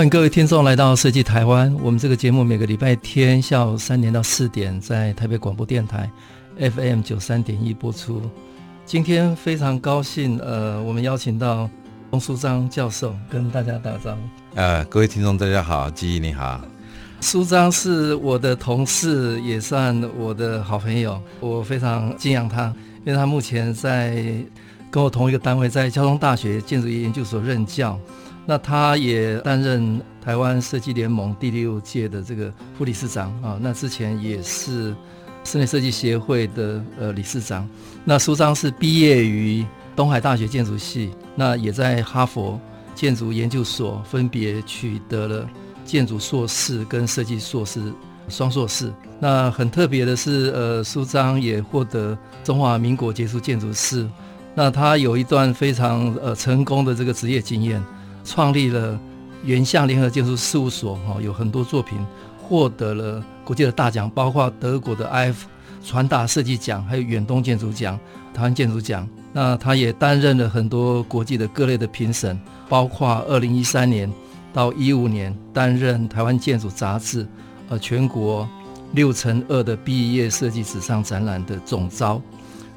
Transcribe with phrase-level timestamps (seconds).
[0.00, 1.76] 欢迎各位听众来到设计台湾。
[1.82, 6.10] 我们这个节目每个礼拜天下午三点到四点在台北广播电台
[6.58, 8.22] FM 九三点一播出。
[8.86, 11.68] 今天非常高兴，呃，我们邀请到
[12.10, 14.18] 龚书章教授跟大家打招呼。
[14.54, 16.62] 呃，各位听众大家好，记忆你好。
[17.20, 22.74] 书章是我的同事，也算我的好朋友，我非常敬仰他，
[23.04, 24.24] 因为他目前在
[24.90, 28.00] 跟我同一个单位，在交通大学建筑研究所任教。
[28.50, 34.92] 那他也担任台湾设计联盟第六届的这个副理事长啊，那之前也是
[35.44, 37.64] 室内设计协会的呃理事长。
[38.04, 42.60] 那书章是毕业于东海大学建筑系，那也在哈佛
[42.92, 45.48] 建筑研究所分别取得了
[45.84, 47.80] 建筑硕士跟设计硕士
[48.28, 48.92] 双硕士。
[49.20, 54.10] 那很特别的是，呃，书章也获得中华民国杰出建筑师。
[54.56, 57.80] 那他有一段非常呃成功的这个职业经验。
[58.30, 58.96] 创立了
[59.42, 61.98] 原相联合建筑事务所，哈，有很多作品
[62.40, 65.34] 获得了国际的大奖，包括德国的 iF
[65.84, 67.98] 传达设计奖，还有远东建筑奖、
[68.32, 69.08] 台湾建筑奖。
[69.32, 74.08] 那他也担任了很多国际的各类的评审，包括二零一三年
[74.52, 77.26] 到一五年担任台湾建筑杂志
[77.68, 78.48] 呃全国
[78.92, 82.22] 六乘二的毕业设计纸上展览的总招。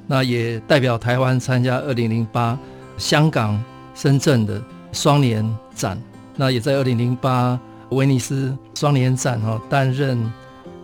[0.07, 2.57] 那也代表台湾参加二零零八
[2.97, 4.59] 香港、深圳的。
[4.93, 5.43] 双年
[5.75, 6.01] 展，
[6.37, 10.31] 那也在二零零八威尼斯双年展哈担任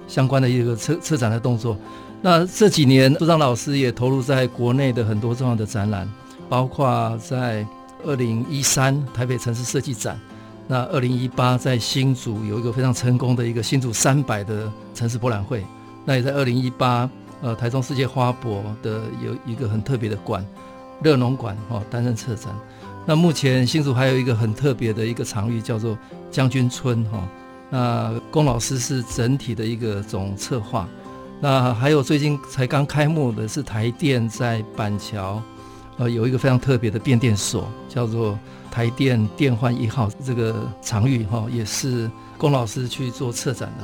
[0.07, 1.77] 相关的一个策策展的动作。
[2.21, 6.05] 那这几年，书章老师也投入在国内的很多重要的展览，
[6.49, 7.65] 包括在
[8.05, 10.19] 二零一三台北城市设计展，
[10.67, 15.65] 那二零一八在新竹有一个非常成功的一个新竹三百的城市博览会，
[16.03, 17.09] 那也在二零一八
[17.41, 20.45] 呃台中世界花博的有一个很特别的馆
[21.01, 22.53] 热农馆哈担任策展。
[23.09, 25.97] 那目前新竹还有一个很特别的一个场域，叫做
[26.29, 27.27] 将军村哈。
[27.71, 30.87] 那龚老师是整体的一个总策划。
[31.41, 35.41] 那还有最近才刚开幕的是台电在板桥，
[35.97, 38.37] 呃，有一个非常特别的变电所，叫做
[38.69, 43.83] 台电电幻一号这个场域哈，也是龚老师去做策展的。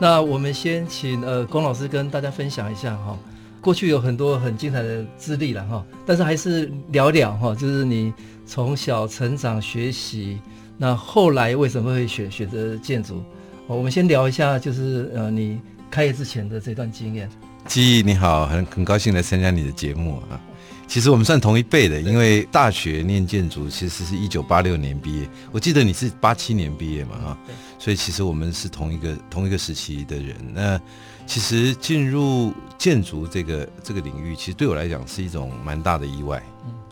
[0.00, 3.16] 那我们先请呃龚老师跟大家分享一下哈，
[3.60, 8.12] 过去有很多很精彩的资历了哈，但是还是聊聊哈，就是你。
[8.46, 10.38] 从小成长学习，
[10.76, 13.22] 那后来为什么会选选择建筑？
[13.66, 15.58] 我们先聊一下，就是呃，你
[15.90, 17.28] 开业之前的这段经验。
[17.66, 20.38] 记忆你好，很很高兴来参加你的节目啊。
[20.86, 27.38] 其实我们算同一辈的，因为大学念建筑其实是一九八六年毕业，我记得你是八七年毕业嘛啊，
[27.78, 30.36] 所以其实我们是同一个同一个时期的人。
[30.52, 30.78] 那
[31.26, 36.40] 其实进入建筑这个这个领域，其实对我来讲是一种蛮大的意外。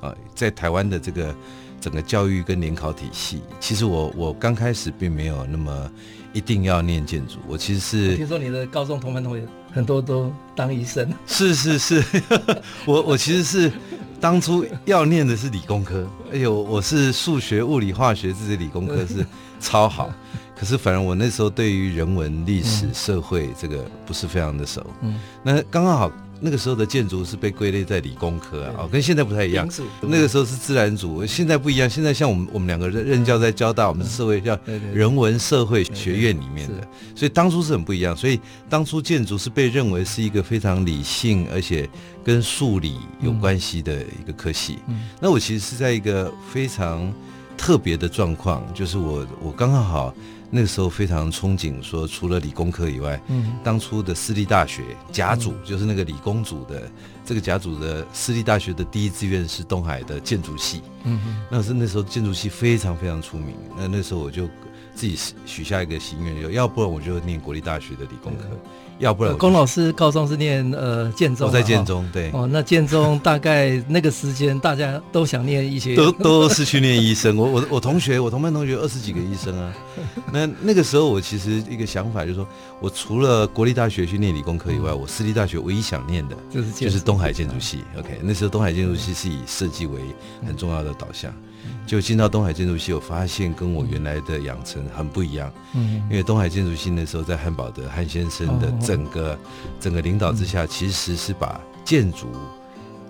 [0.03, 1.35] 啊，在台湾的这个
[1.81, 5.91] 整个教育跟联考体系，其实我我刚开始并没有那么
[6.33, 12.05] 一定要念建筑，我其实是听说你的高中同班同学很多都当医生，是 是是，
[12.85, 13.73] 我我其实是
[14.21, 19.25] 当初要念的是理工科，哎呦，我是数学、物理、化学这些理工科是
[19.61, 20.13] 超好，
[20.59, 26.11] 可是反正我那时候对于人文、历史、社会这个不是非常的熟，嗯，那刚刚好。
[26.45, 29.69] 那个时候的建筑是被归类在理工科啊，哦，跟现在不太一样。
[30.01, 31.89] 那个时候是自然组，现在不一样。
[31.89, 34.59] 现在像我们我们两个任任教在交大，我们是社会叫
[34.93, 38.17] 人文社会学院里面的，所以当初是很不一样。
[38.17, 41.89] 所以当初建筑是被认为是一个非常理性，而且
[42.25, 44.79] 跟数理有关系的一个科系。
[45.21, 47.13] 那我其实是在一个非常
[47.57, 50.13] 特别的状况，就是我我刚刚好。
[50.55, 56.91] 那个时候非常憧憬，说除了理工科以外，嗯，当初的私立大学甲组，就是那个理工组的
[57.25, 64.47] 这个甲组的私立大学的第一志愿是东海的建筑系，嗯哼，那是那时候建筑系非常非常出名，那那时候我就
[64.95, 65.17] 自己
[65.47, 68.45] 许下一个心愿，要不然我就念国立大学的理工科。
[68.99, 72.31] 要不然，龚老师高中是念呃建中，我在建中，对。
[72.33, 77.37] 哦，那建中大概那个时间，大家都想念医学，都都是去念医生。
[77.37, 79.75] 我我我同学，我同班同学二十几个医生啊。
[80.33, 82.47] 那那个时候，我其实一个想法就是说，
[82.81, 90.01] 我除了国立大学去念理工科以外，我私立大学唯一想念的就是就是东东海建筑系，OK，那时候东海建筑系是以设计为
[90.47, 91.31] 很重要的导向。
[91.87, 95.53] 就进到东海建筑系，我发现跟我原来的养成很不一样。
[95.75, 99.39] 嗯，因为东海建筑系那时候在汉堡的汉先生的整个
[99.81, 102.29] 整个领导之下，其实是把建筑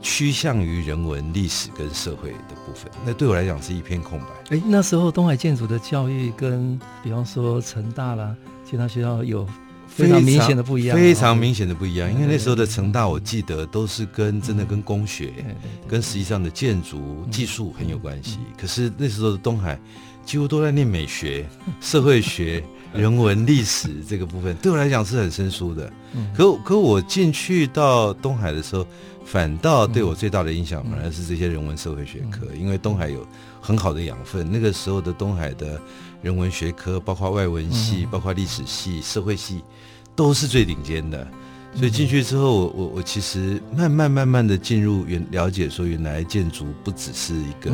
[0.00, 2.90] 趋向于人文、历史跟社会的部分。
[3.04, 4.56] 那对我来讲是一片空白。
[4.56, 8.34] 哎，那时候东海建筑的教育跟比方说成大啦，
[8.68, 9.46] 其他学校有。
[9.94, 12.10] 非常明显的不一样，非常明显的不一样。
[12.10, 15.32] 因为那时候的成大，我记得都是跟真的跟工学，
[15.86, 18.38] 跟实际上的建筑技术很有关系。
[18.58, 19.78] 可是那时候的东海，
[20.24, 21.46] 几乎都在念美学、
[21.80, 25.92] 社会学、 人文、历史这个部分，对我来讲是很生疏的。
[26.34, 28.86] 可可我进去到东海的时候，
[29.26, 33.26] 反倒对我最大的影响，反而是这些人文社会学科，因为东海有
[33.60, 34.50] 很好的养分。
[34.50, 35.78] 那个时候的东海的。
[36.22, 39.62] 人文学科，包括外文系，包括历史系、社会系，
[40.16, 41.26] 都是最顶尖的。
[41.74, 47.72] 所以进去之后，我我我其实慢慢慢慢的进入原了解，说原来建筑不只是一个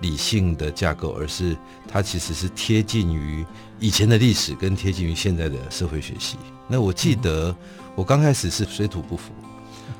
[0.00, 1.56] 理性的架构，而是
[1.88, 3.44] 它其实是贴近于
[3.78, 6.36] 以前的历史，跟贴近于现在的社会学系。
[6.68, 7.54] 那我记得
[7.94, 9.32] 我刚开始是水土不服。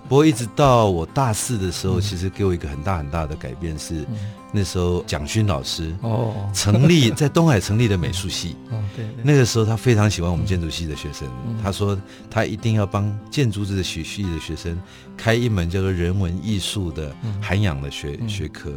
[0.06, 4.04] 不过一直到我大四的时候，其实给我一个很大很大的改变是，
[4.52, 6.34] 那时候蒋勋老师哦。
[6.52, 8.56] 成立在东海成立的美术系。
[8.70, 11.28] 哦对，那个时候他非常喜欢我们建筑系的学生，
[11.62, 11.98] 他说
[12.28, 14.76] 他一定要帮建筑这个学系的学生
[15.16, 18.72] 开一门叫做人文艺术的涵养的学学科。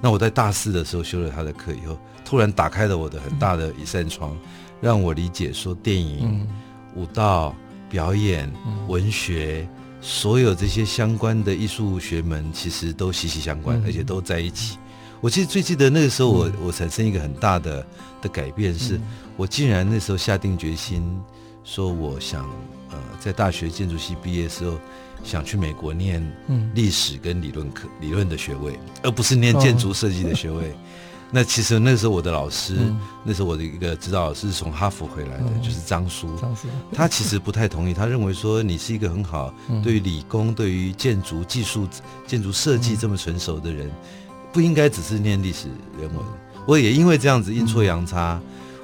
[0.00, 4.36] 那我在大四的时候修了他的课以后，突然打开了我的很大的一扇窗，
[4.80, 6.46] 让我理解说电影、
[6.94, 7.54] 舞蹈、
[7.88, 8.52] 表演、
[8.86, 9.66] 文学。
[10.06, 14.76] 所有这些相关的艺术学门其实都息息相关，而且都在一起。
[15.24, 17.86] 我其实最记得那个时候我，我我产生一个很大的
[18.20, 19.00] 的改变，是
[19.38, 21.18] 我竟然那时候下定决心，
[21.64, 22.44] 说我想
[22.90, 24.78] 呃在大学建筑系毕业的时候，
[25.24, 26.22] 想去美国念
[26.74, 30.76] 历史跟理论课理论的学位，而不是念建筑设计的学位。
[31.32, 36.36] 那其实那时候我的老师，嗯、那时候我的一个指导老师是从哈佛回来的，嗯、就是张叔。
[36.36, 41.88] 张叔，他其实不太同意， 他认为说你是一个很好，嗯、对于理工、对于建筑技术、
[42.26, 43.90] 建筑设计这么成熟的人，
[44.54, 45.68] 不应该只是念历史
[46.00, 46.24] 人文。
[46.64, 48.40] 我也因为这样子阴错阳差，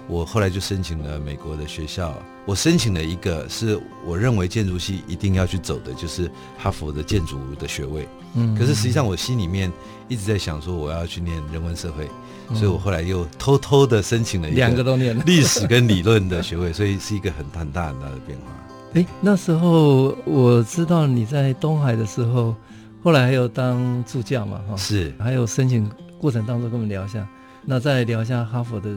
[0.06, 2.12] 我后来就申请了美国的学校。
[2.44, 6.28] 我申请了一个是我认为建筑系一定要去走的，就是
[6.58, 8.08] 哈佛的建筑的学位。
[8.34, 9.72] 嗯，可是实际上我心里面
[10.08, 12.08] 一直在想说，我要去念人文社会。
[12.52, 18.46] 所以我后来又偷偷的申请了一个两个都念历史跟理论的学位，所以是一个很很大很大的变化。
[18.94, 22.56] 哎，那时候我知道你在东海的时候，
[23.02, 24.60] 后来还有当助教嘛？
[24.68, 27.26] 哈，是，还有申请过程当中跟我们聊一下，
[27.64, 28.90] 那再聊一下哈佛的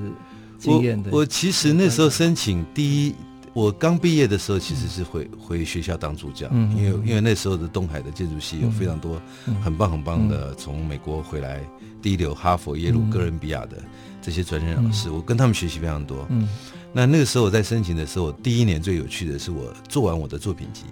[0.57, 1.09] 经验的。
[1.11, 3.15] 我我其实那时候申请第一。
[3.55, 9.21] 我刚毕业的时候，其实是回回学校当助教，因为因为那时候的东海的建筑系有非常多
[9.63, 11.61] 很棒很棒的从美国回来
[12.01, 13.77] 第一流哈佛、耶鲁、哥伦比亚的
[14.23, 16.25] 这些专任老师，我跟他们学习非常多。
[16.29, 16.49] 嗯
[16.91, 20.85] 那那个时候我在申请的时候，第一年最有趣的是我做完我的作品集，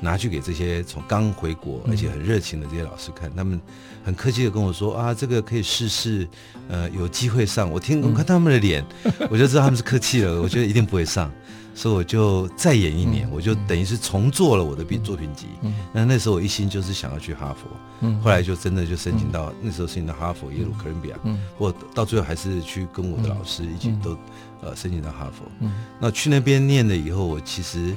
[0.00, 3.60] 拿去给这些从刚回国而且很热情的这些老师看，他们
[4.04, 6.28] 很客气的跟我说啊，这个可以试试，
[6.68, 7.70] 呃，有机会上。
[7.70, 8.84] 我听我看他们的脸，
[9.30, 11.30] 我就知道他们是客气了，我觉得一定不会上。
[11.76, 15.48] 所以我就再演一年，我就等于是重做了我的作品集。
[15.92, 21.16] 那那时候我一心就是想要去哈佛，后来就真的就申请到那时候申请到哈佛、耶鲁、哥伦比亚，
[21.58, 24.16] 我到最后还是去跟我的老师一起都
[24.62, 25.68] 呃申请到哈佛。
[25.98, 27.96] 那去那边念了以后，我其实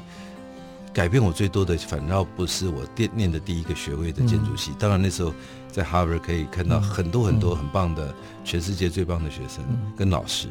[0.97, 4.71] 改变我最多的，反倒不是我念念的第一个学位的建筑系。
[4.79, 5.31] 当然那时候
[5.71, 8.11] 在哈佛可以看到很多很多很棒的
[8.43, 9.63] 全世界最棒的学生
[9.95, 10.47] 跟老师。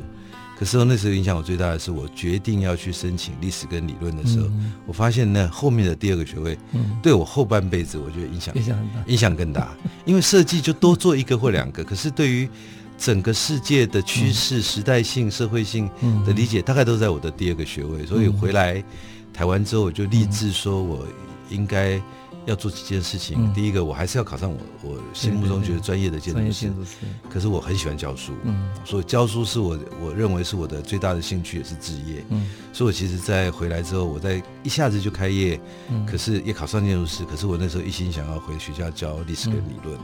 [0.56, 4.46] 可是那时候影响我最大的是，我决定要去申请历史跟理论的时候，
[4.86, 6.56] 我发现呢，后面的第二个学位，
[7.02, 9.76] 对我后半辈子我觉得影响影响很大，影响更大。
[10.06, 12.48] 因为设计就多做一个或两个，可是对于
[12.96, 15.90] 整个世界的趋势、时代性、社会性
[16.24, 18.06] 的理解，大概都在我的第二个学位。
[18.06, 18.82] 所以回来
[19.36, 21.06] 台湾之后，我就立志说我
[21.50, 22.00] 应该。
[22.46, 26.72] 要做几件事情，第一个我还是要考上我我心目中觉得专业的建筑师。
[27.28, 28.34] 可是我很喜欢教书，
[28.84, 32.24] 所以教书是我我认为是我的最大的兴趣，也是职业。
[32.72, 35.60] 所以我其实，在回来之后，我在一下子就开业，
[36.06, 37.24] 可是也考上建筑师。
[37.24, 39.98] 可是我那时候一心想要回学校教历史跟理论，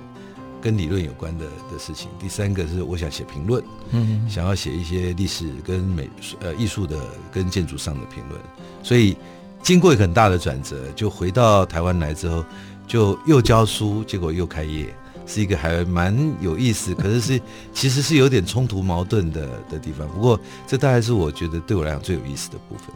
[0.63, 2.09] 跟理论有关的的事情。
[2.19, 6.09] 第三个是我想写评论，嗯想要写一些历史跟美
[6.41, 6.97] 呃艺术的
[7.31, 8.41] 跟建筑上的评论，
[8.83, 9.17] 所以。
[9.65, 12.45] 经过一个很大的转折，就回到台湾来之后，
[12.85, 14.93] 就又教书，结果又开业，
[15.25, 17.41] 是一个还蛮有意思，可是是
[17.73, 20.09] 其实是有点冲突矛盾的的地方。
[20.09, 22.87] 不过这大概是我觉得对我来讲最有意思的部分。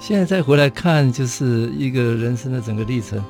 [0.00, 3.22] 现在再回来看，就是一个人生的整个历程，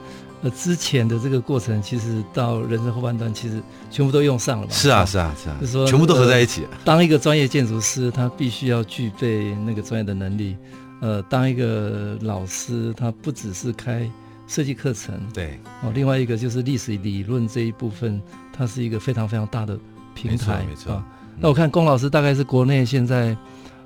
[0.43, 4.73] 呃之前的这个过程，其实到人生后半段，其实全部都用上了嘛。
[4.73, 6.67] 是啊，是啊，是啊，就是说全部都合在一起。
[6.85, 10.57] 当一个专业建筑师，他必须要具备那个专业的能力。
[11.01, 14.11] 呃，当一个老师，他不只是开
[14.47, 18.21] 设计课程，对哦，另外一个就是历史理论这一部分，
[18.53, 19.79] 它是一个非常非常大的
[20.15, 20.95] 平台，没错。
[20.95, 21.05] 没错。
[21.39, 23.37] 那我看龚老师大概是国内现在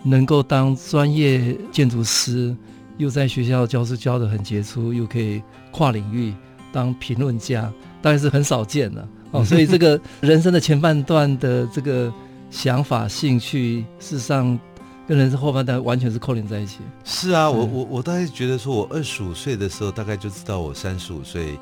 [0.05, 2.55] 能够当专业建筑师，
[2.97, 6.35] 又在学校教书教得很杰出，又可以跨领域
[6.73, 7.73] 当评论家，
[8.03, 9.45] 大概是很少见的哦。
[9.45, 12.13] 所以这个 人生的前半段的这个
[12.51, 14.59] 想法、兴趣，事实上。
[15.09, 16.79] 跟人生后半段完全是扣连在一起。
[17.03, 21.59] 是啊，我我我大概觉得说，我二十五岁的时候，大概就知道我三十五岁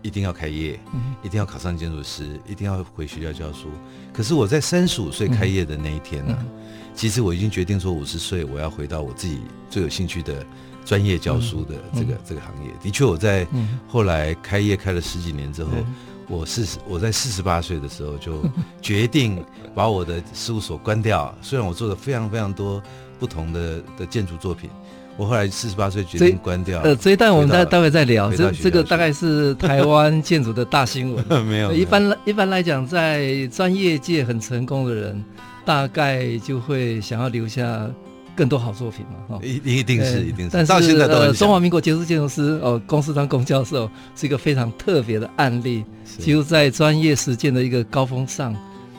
[0.00, 3.66] 一定要开业，嗯、一定要考上建筑师，一定要回学校教书。
[4.12, 6.46] 可是我在三十五岁开业的那一天呢、啊，嗯、
[6.94, 10.44] 其实我已经决定说，五十岁我要回到我自己最有兴趣的
[10.84, 12.70] 专业教书的这个、嗯、这个行业。
[12.82, 13.46] 的确，我在
[13.88, 15.70] 后来开业开了十几年之后。
[15.74, 15.94] 嗯
[16.26, 18.42] 我四十，我在四十八岁的时候就
[18.80, 21.36] 决定把我的事务所关掉。
[21.42, 22.82] 虽然我做了非常非常多
[23.20, 24.70] 不同的的建筑作品，
[25.18, 26.80] 我后来四十八岁决定关掉。
[26.80, 28.32] 呃，这一段我们待待会再聊。
[28.32, 31.22] 这这个大概是台湾建筑的大新闻。
[31.44, 31.70] 没有。
[31.74, 35.22] 一般一般来讲，在专业界很成功的人，
[35.64, 37.88] 大概就会想要留下。
[38.36, 40.50] 更多好作品嘛，哈，一一定是，一定是。
[40.52, 45.84] 但是到现在呃，中华民国杰出建筑师哦，龚书章龚教授是一个非常特别的案例，
[46.18, 48.52] 就在专业实践的一个高峰上，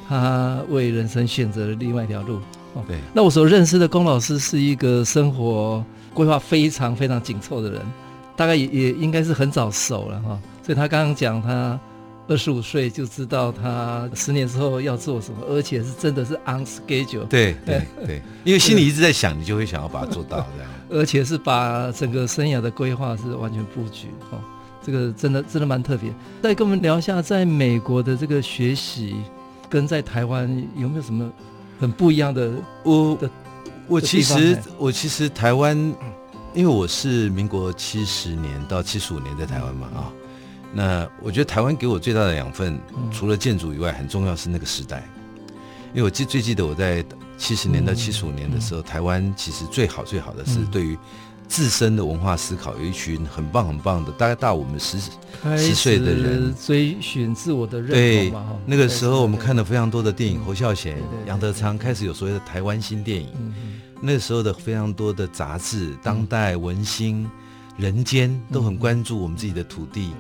[0.08, 2.38] 他为人生选择了另外一条路。
[2.76, 2.96] 哦，对。
[3.14, 7.82] 那我所认识的龚老师是一个生活规划非常非常紧凑的人，
[8.38, 10.40] 大概也也应该是很早熟了哈。
[10.64, 11.78] 所以他刚刚讲他。
[12.28, 17.26] 二十五岁就知道他十年之后要做什么，而且是真的是 on schedule。
[17.26, 20.72] 对对对，因为心里一直在想，你就会想要把它做到这样。
[20.90, 24.40] 而且是把整个生涯的规划是完全布局哦，
[24.84, 26.14] 这个真的真的蛮特别。
[26.42, 29.16] 再跟我们聊一下，在美国的这个学习
[29.70, 31.32] 跟在台湾有没有什么
[31.80, 32.52] 很不一样的？
[32.84, 33.18] 我
[33.88, 35.78] 我其实我其实台湾，
[36.54, 40.14] 因为我是民国七十年到七十五年在台湾嘛啊。
[40.78, 42.78] 那我觉得台湾给我最大的养分，
[43.10, 45.02] 除了建筑以外，很重要是那个时代。
[45.94, 47.02] 因为我记最记得我在
[47.38, 50.98] 七十年到七十五年的时候，台湾其实最好最好的是对于
[51.48, 57.96] 自身的文化思考，有一群很棒很棒的，大概大我们十十岁的人追寻自我的认同。
[57.96, 58.34] 对，
[58.66, 63.30] 那个时候我们看了非常多的电影，侯孝贤、杨德昌开始有所谓的台湾新电影。
[64.02, 67.26] 那个时候的非常多的杂志，当代文心、
[67.78, 70.12] 人间都很关注我们自己的土地。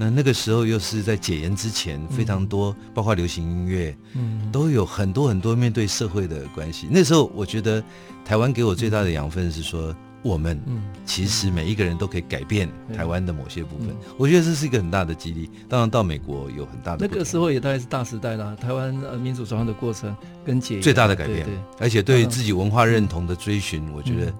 [0.00, 6.88] 那那个时候又是在解严之前，非常多，嗯、包括流行音乐，嗯，都有很多很多面对社会的关系。
[6.90, 7.84] 那时候我觉得，
[8.24, 10.58] 台湾给我最大的养分是说，我们
[11.04, 12.66] 其实每一个人都可以改变
[12.96, 13.88] 台湾的某些部分。
[13.90, 15.50] 嗯、我觉得这是一个很大的激励。
[15.68, 20.16] 当然到美国有很大的，那个时候也大概是大时代啦，台湾呃民主转换的过程
[20.46, 24.32] 跟解严最大的改变，对对对，而且对自己文化认同的追寻，嗯、我觉得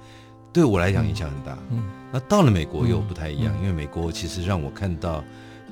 [0.54, 1.58] 对我来讲影响很大。
[1.70, 5.22] 嗯，那到了美国又不太一样，嗯、因为美国其实让我看到。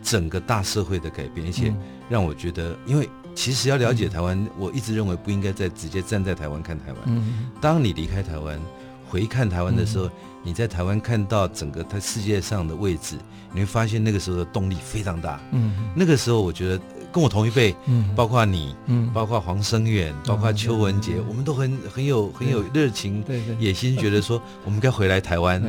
[0.03, 1.75] 整个大社会的改变，而且
[2.09, 7.23] 让我觉得，因为其实要了解台湾，我一直认为不应该再直接站在台湾看台湾。
[7.61, 8.61] 当你离开台湾，
[9.09, 10.11] 回看台湾的时候，
[10.43, 13.17] 你在台湾看到整个它世界上的位置，
[13.53, 15.41] 你会发现那个时候的动力非常大。
[15.53, 16.81] 嗯，那个时候我觉得。
[17.13, 23.25] 跟我同一辈，嗯，包括你，嗯，包括黄生远，包括邱文杰，我们都很很有很有热情、
[23.59, 25.63] 野心，觉得说我们该回来台湾，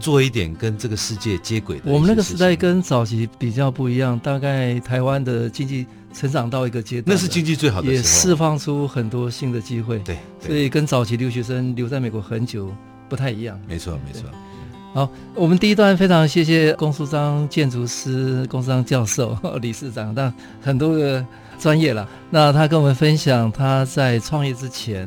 [0.00, 1.92] 做一点跟这个世界接轨的。
[1.92, 9.98] 我们那个时代跟早期比较不一样，大概台湾的经济成长到一个阶段，那是经济最好的时候，也释放出很多新的机会。
[9.98, 12.72] 对，所以跟早期留学生留在美国很久
[13.08, 13.60] 不太一样。
[13.68, 14.28] 没错，没错。
[14.96, 21.22] 好，我们第一段非常谢谢龚书章建筑师、龚书章教授、 理事长，但很多个
[21.58, 22.08] 专业了。
[22.30, 25.06] 那他跟我们分享他在创业之前，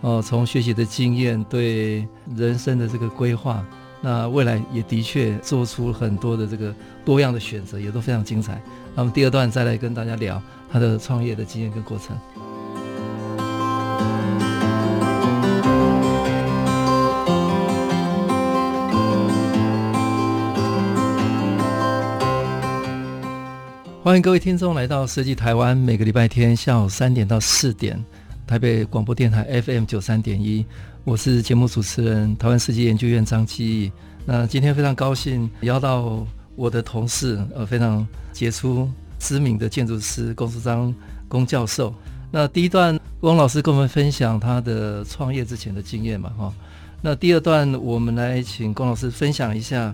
[0.00, 3.62] 哦，从学习的经验对人生的这个规划，
[4.00, 6.74] 那未来也的确做出很多的这个
[7.04, 8.58] 多样的选择，也都非常精彩。
[8.94, 10.40] 那么第二段再来跟大家聊
[10.72, 12.16] 他的创业的经验跟过程。
[24.06, 28.00] 欢迎各位听众来到设计台湾，每个礼拜天下午三点到四点，
[28.46, 30.64] 台北广播电台 FM 九三点一，
[31.02, 33.90] 我是节目主持人台湾设计研究院张基义。
[34.24, 40.94] 那今天非常高兴邀到我的同事，呃，非常杰出知名的建筑师龚淑章
[41.26, 41.92] 龚教授。
[42.30, 46.54] 那第一段龚老师跟我们分享他的创业之前的经验嘛，哈。
[47.02, 49.92] 那第二段我们来请龚老师分享一下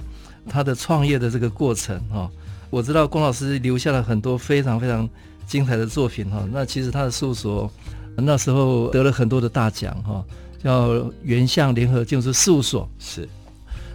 [0.50, 2.30] 他的创业的这个过程，哈。
[2.72, 5.06] 我知道龚老师留下了很多非常非常
[5.46, 6.42] 精彩的作品哈。
[6.50, 7.70] 那其实他的事务所
[8.16, 10.24] 那时候得了很多的大奖哈，
[10.64, 12.88] 叫原相联合建筑事务所。
[12.98, 13.28] 是。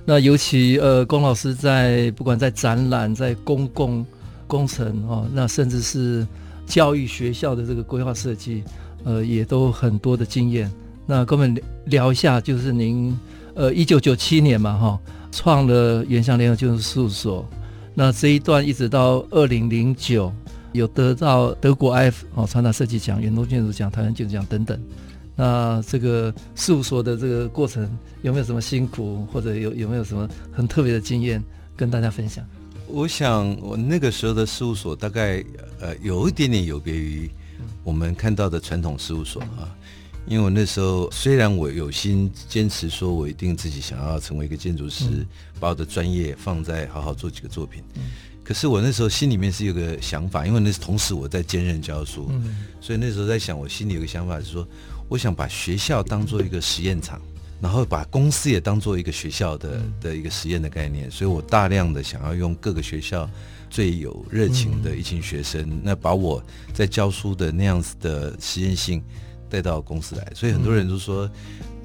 [0.05, 4.05] 那尤其呃，龚老师在不管在展览、在公共
[4.45, 6.25] 工程哦，那甚至是
[6.67, 8.63] 教育学校的这个规划设计，
[9.03, 10.71] 呃，也都很多的经验。
[11.07, 13.17] 那跟我们聊一下，就是您
[13.55, 14.99] 呃，一九九七年嘛哈，
[15.31, 17.43] 创了原相联合建筑事务所。
[17.99, 20.31] 那这一段一直到二零零九，
[20.71, 24.79] 有得到德国 IF 哦，传达设计奖、远东建筑奖、台湾建筑奖等等。
[25.35, 27.89] 那这个事务所的这个过程
[28.21, 31.43] 有没有什么辛苦，或者有有没有什么很特别的经验
[31.75, 32.45] 跟大家分享？
[32.85, 35.43] 我想我那个时候的事务所大概
[35.81, 37.27] 呃有一点点有别于
[37.83, 39.73] 我们看到的传统事务所啊，
[40.27, 45.25] 因为我那时候虽然我有心坚持说我一定自己想要成为一个建筑师，
[45.59, 47.81] 把我的专业放在好好做几个作品，
[48.43, 52.31] 可是我那时候心里面是有个想法，因为那是同时我在兼任教书，
[52.81, 54.67] 所以那时候在想，我心里有个想法是说。
[55.09, 57.21] 我想把学校当做一个实验场，
[57.61, 63.25] 然后把公司也当做一个学校的的一个实验的概念，所以我大量的想要用各个学校
[63.69, 66.43] 最有热情的一群学生，那把我
[66.73, 69.01] 在教书的那样子的实验性
[69.49, 71.29] 带到公司来，所以很多人都说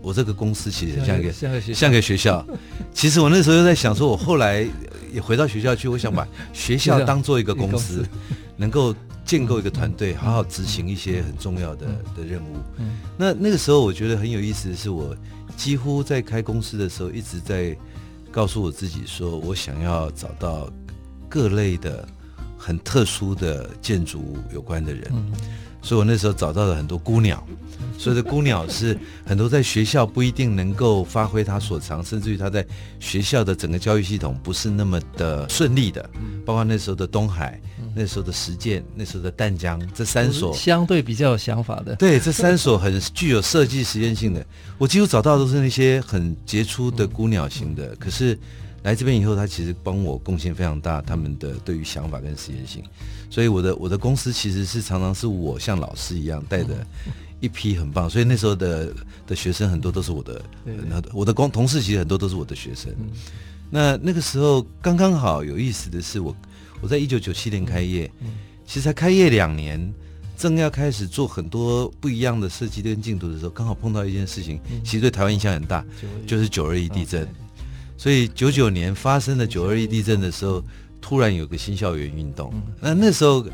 [0.01, 2.47] 我这个公司其实很像一个像个学校。
[2.93, 4.67] 其实我那时候就在想说，我后来
[5.13, 8.05] 也回到学校去，我想把 学校当做一个公司，
[8.57, 8.95] 能够。
[9.25, 12.57] 建构一个团队，好好执行一些很重要的的任务。
[13.17, 15.17] 那那个时候，我觉得很有意思的是，我
[15.57, 17.75] 几乎在开公司的时候，一直在
[18.33, 20.69] 告诉我自己说，我想要找到
[21.29, 22.07] 各类的
[22.59, 25.33] 很特殊的建筑有关的人。
[25.83, 27.45] 所以我那时候找到了很多孤鸟。
[27.99, 32.65] 所以的孤鸟是很多在学校不一定能够发挥他所长，甚至于他在
[32.99, 36.09] 学校的整个教育系统不是那么的顺利的，
[36.45, 37.61] 包括那时候的东海。
[37.95, 44.43] 那时候的实践，那时候的淡江，这三所相对比较有想法的，对，这三所很具有设计实验性的，
[44.79, 47.95] 我几乎找到都是那些很杰出的孤鸟型的。
[47.97, 48.39] 可是
[48.83, 52.83] 来这边以后，他其实帮我贡献非常大，他们的对于想法跟实验性。
[53.33, 56.87] 所以我的我的公司其实是常常是我像老师一样带着
[57.41, 58.93] 一批很棒，所以那时候的
[59.27, 60.43] 的学生很多都是我的，
[61.15, 62.93] 我的工同事其实很多都是我的学生。
[63.71, 66.37] 那那个时候刚刚好有意思的是我。
[66.83, 68.11] 我在一九九七年开业，
[68.67, 69.95] 其实才开业两年，
[70.37, 75.85] 正要开始做很多不一样的设计跟进度的时候，刚好碰到一件事情，其实对台湾影响很大，
[76.27, 77.25] 就是九二一地震。
[77.97, 80.61] 所以九九年发生的九二一地震的时候，
[81.03, 82.51] 突然有个新校园运动。
[82.81, 83.45] 那那时候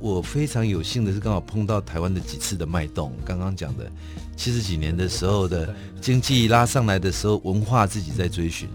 [0.00, 3.12] 我非常有幸的是，刚好碰到台湾的几次的脉动。
[3.26, 3.92] 刚刚讲的
[4.34, 8.66] 七十几年的时候的经济拉上来的时候，文化自己在追寻。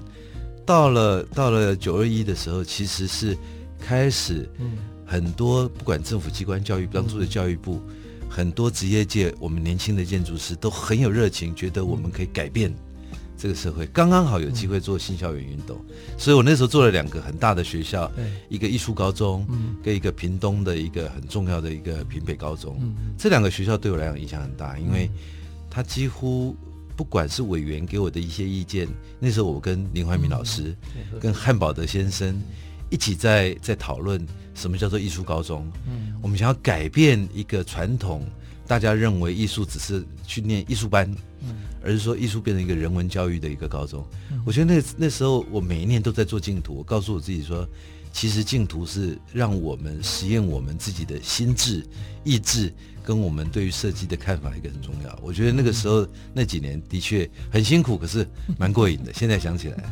[0.63, 3.36] 到了到了九二一的时候，其实是。
[3.86, 4.50] 开始，
[5.06, 7.82] 很多不管政府机关、教育当初的教育部，
[8.30, 12.74] 很多职业界，我们年轻的建筑师都很有热情，觉得我们可以改变
[13.44, 13.86] 这个社会。
[13.88, 15.78] 刚刚好有机会做新校园运动，
[16.18, 18.10] 所以我那时候做了两个很大的学校，
[18.48, 19.46] 一个艺术高中，
[19.84, 22.80] 跟一个屏东的一个很重要的一个屏北高中。
[23.18, 25.12] 这两个学校对我来讲影响很大，因为
[25.70, 26.56] 他几乎
[26.96, 28.88] 不管是委员给我的一些意见，
[29.20, 30.74] 那时候我跟林怀民老师，
[31.20, 32.42] 跟汉堡德先生。
[32.90, 35.68] 一起在在讨论什么叫做艺术高中。
[35.88, 38.24] 嗯，我们想要改变一个传统，
[38.68, 44.04] 大家认为艺术只是去念艺术班，嗯，而是说艺术变成一个人文教育的一个高中。
[44.32, 47.67] 嗯，我觉得那那时候我每一年都在做净土，我告诉我自己说，
[48.12, 51.86] 其实净土是让我们实验我们自己的心智、
[52.24, 55.19] 意志跟我们对于设计的看法一个很重要。
[55.22, 58.26] 我觉得那个时候那几年的确很辛苦，可是
[58.58, 59.12] 蛮过瘾的。
[59.15, 59.84] 现在想起来。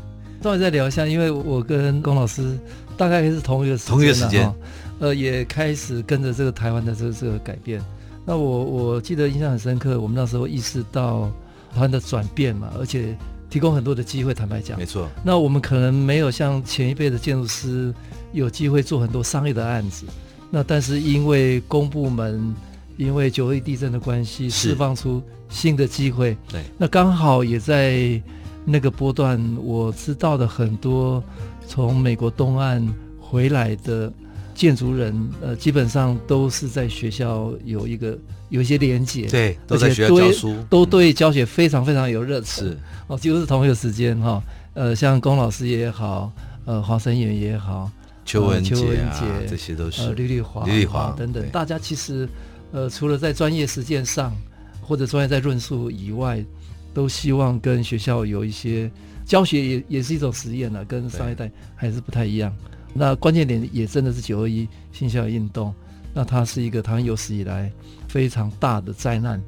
[0.43, 2.57] 稍微再聊一下，因为我跟龚老师
[2.97, 4.51] 大概是同一个时间，同一个时间，
[4.99, 7.79] 呃，也开始跟着这个台湾的这个这个改变。
[8.25, 11.31] 那我我记得印象很深刻，我们那时候意识到
[11.73, 13.17] 台湾的转变嘛，而且
[13.49, 14.33] 提供很多的机会。
[14.33, 15.09] 坦白讲，没错。
[15.23, 17.93] 那我们可能没有像前一辈的建筑师
[18.31, 20.05] 有机会做很多商业的案子，
[20.49, 22.53] 那但是因为公部门
[22.97, 26.37] 因为九一地震的关系，释放出新的机会。
[26.49, 28.21] 对，那刚好也在。
[28.63, 31.21] 那个波段，我知道的很多
[31.67, 32.87] 从美国东岸
[33.19, 34.13] 回来的
[34.61, 38.15] 建筑人，呃，基本上都是在学校有一个
[38.49, 42.77] 有一些连结，对，都在学校教书，都对教学非常非常有热情。
[43.07, 44.43] 哦，几乎是同一个时间哈、哦。
[44.75, 46.31] 呃，像龚老师也好，
[46.65, 47.89] 呃，黄生远也好，
[48.23, 48.97] 邱文杰、啊、邱文
[49.41, 52.29] 杰这些都是呃，吕丽华、吕丽华等等，大家其实
[52.71, 54.31] 呃，除了在专业实践上
[54.79, 56.45] 或者专业在论述以外。
[56.93, 58.91] 都希望跟学校有一些
[59.25, 62.53] 教学也，也也是一种实验了，跟上一代还是不太一样。
[62.93, 65.73] 那关键点也真的是九二一新校运动，
[66.13, 67.71] 那它是一个台湾有史以来
[68.07, 69.41] 非常大的灾难，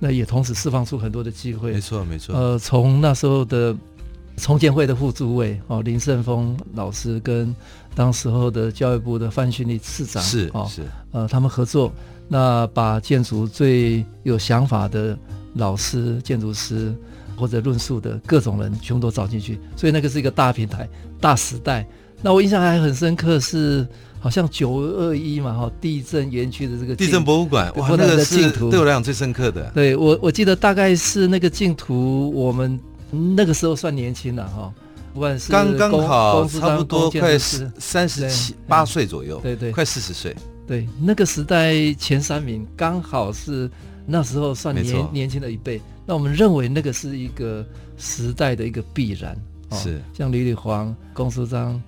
[0.00, 1.72] 那也同时释放出很多的机会。
[1.72, 2.34] 没错，没错。
[2.34, 3.76] 呃，从那时候的
[4.36, 7.54] 重建会的副主委哦林胜峰老师跟
[7.94, 10.82] 当时候的教育部的范训立次长是哦是
[11.12, 11.92] 呃他们合作，
[12.26, 15.16] 那把建筑最有想法的
[15.54, 16.92] 老师、建筑师
[17.36, 20.88] 或者论述的各种人全部都找进去，所以那个是一个大平台、
[21.20, 21.86] 大时代。
[22.20, 23.86] 那我印象还很深刻是，
[24.18, 29.70] 好像九二一嘛哈，地震园区的这个地震博物馆，哇，那个是对我来讲最深刻的。
[29.72, 32.78] 对我我记得大概是那个镜图，我们
[33.36, 34.74] 那个时候算年轻了哈，
[35.14, 40.34] 不管是刚刚好差不多快三十七八岁左右，对对，快四十岁。
[40.66, 43.70] 对，那个时代前三名刚好是
[44.04, 45.80] 那时候算年年轻的一辈。
[46.04, 47.64] 那我们认为那个是一个
[47.96, 49.36] 时代的一个必然，
[49.70, 51.80] 是像李李煌、龚书章。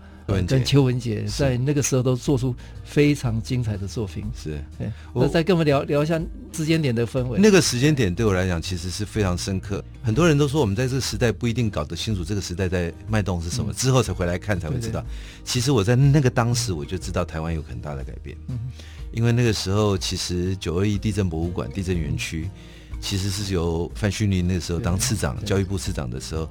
[0.46, 4.24] 跟邱文杰在那个时候都做出非常精彩的作品。
[4.34, 4.90] 是，对。
[5.12, 6.20] 我再跟我们聊聊一下
[6.52, 7.38] 时间点的氛围。
[7.38, 9.84] 那个时间点对我来讲其实是非常深刻。
[10.02, 15.04] 很多人都说我们在这个时代不一定搞得清楚这个时代在脉动是什么，之后才回来看才会知道。
[15.44, 18.36] 其实我在那个当时我就知道台湾有很大的改变。
[19.12, 22.48] 因为那个时候其实九二一地震博物馆、地震园区，
[23.00, 26.48] 其实是由范旭林那个时候当次长、教育部次长的时候。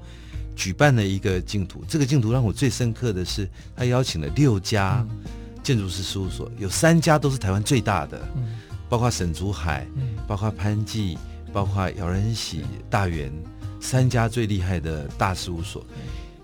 [0.59, 5.07] 举办了一个竞图，这个竞图让我最深刻的是，他邀请了六家
[5.63, 8.21] 建筑师事务所，有三家都是台湾最大的，
[8.89, 9.87] 包括沈祖海，
[10.27, 11.17] 包括潘记，
[11.53, 13.31] 包括姚仁喜、大元
[13.79, 15.81] 三家最厉害的大事务所，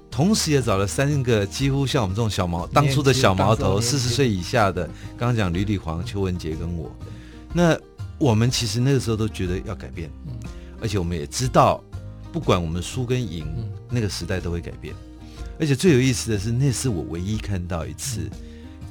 [0.10, 4.86] 同时也找了三个几乎像我们这种小毛当初的小毛头，四十岁以下的，
[5.18, 6.90] 刚刚讲吕李煌、邱文杰跟我，
[7.52, 7.78] 那
[8.18, 10.10] 我们其实那个时候都觉得要改变，
[10.82, 11.84] 而且我们也知道。
[12.34, 13.48] 不管我们输跟赢，
[13.90, 14.94] 那个时代都会改变。
[15.60, 18.30] 而且最有意思的是，那是我唯一看到一次，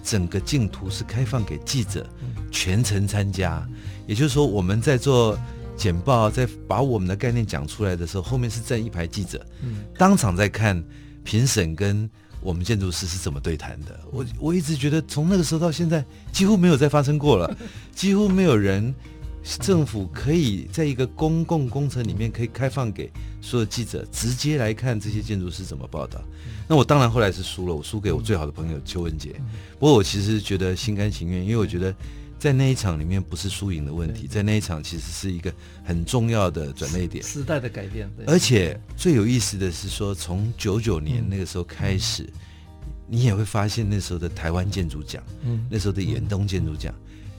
[0.02, 2.06] 整个净土是开放给记者
[2.50, 3.66] 全程参加。
[4.06, 5.38] 也就是说，我们在做
[5.76, 9.44] 简报，在把我们的概念讲出来的时候，后面是站一排记者，
[9.98, 10.82] 当场在看
[11.22, 12.08] 评审跟
[12.40, 14.00] 我们建筑师是怎么对谈的。
[14.10, 16.02] 我我一直觉得，从那个时候到现在，
[16.32, 17.54] 几乎没有再发生过了，
[17.94, 18.94] 几乎没有人。
[19.60, 26.18] 政府可以在一个公共工程里面，可以开放给所有记者直接来看这些建筑师怎么报道。
[26.66, 29.34] 那我当然后来是输了，我输给我最好的朋友邱文杰。
[29.78, 31.94] 不过我其实觉得心甘情愿，因为我觉得
[32.38, 35.52] 在那一场里面不是输赢的问题，在那一场其实是一个
[35.84, 38.08] 很重要的转捩点，时代的改变。
[38.26, 42.26] 而且最有意思的是说，从九九年那个时候开始，
[43.06, 45.22] 你也会发现那时候的台湾建筑奖，
[45.68, 46.94] 那时候的远东建筑奖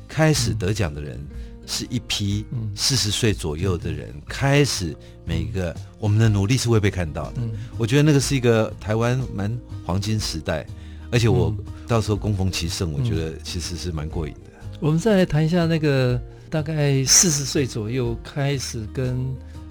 [0.08, 1.20] 开始得奖的人。
[1.66, 7.42] 是一批四十岁左右的人开始，每一个我们的努力是会被看到的。
[7.78, 10.66] 我觉得那个是一个台湾蛮黄金时代，
[11.12, 11.56] 而且我
[11.88, 14.52] 到时候攻逢其盛，我觉得其实是蛮过瘾的。
[14.80, 19.18] 我们再来谈一下那个大概四十岁左右开始跟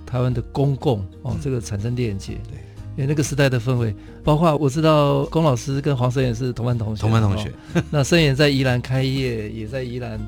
[0.05, 2.59] 台湾的公共哦这个产生链接，对，
[2.97, 7.53] 因为那个时代的氛围，包括我知道龚老师跟黄生也是同班同学，同班同学。
[7.91, 10.19] 那生也在宜兰开业，也在宜兰。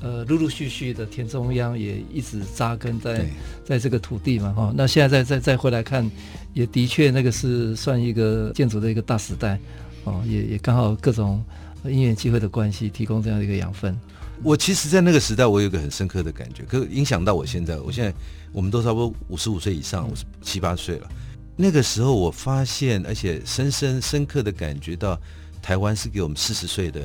[0.00, 3.26] 呃，陆陆续续的田中央也一直扎根在
[3.64, 4.72] 在这个土地嘛，哈。
[4.76, 6.08] 那现在再再再回来看，
[6.52, 9.58] 也的确那个是算一个建筑的一个大时代，
[10.04, 11.42] 哦，也也刚好各种
[11.84, 13.98] 因缘机会的关系，提供这样一个养分。
[14.42, 17.78] 我其实，在那个时代，我有一个很深刻的感觉，可影响到我现在。
[17.78, 18.12] 我现在
[18.52, 21.08] 我们都差不多五十五岁以上，五十七八岁了。
[21.56, 25.18] 那个时候，我发现，而且深深深刻的感觉到，
[25.62, 27.00] 台湾是给我们四十岁的。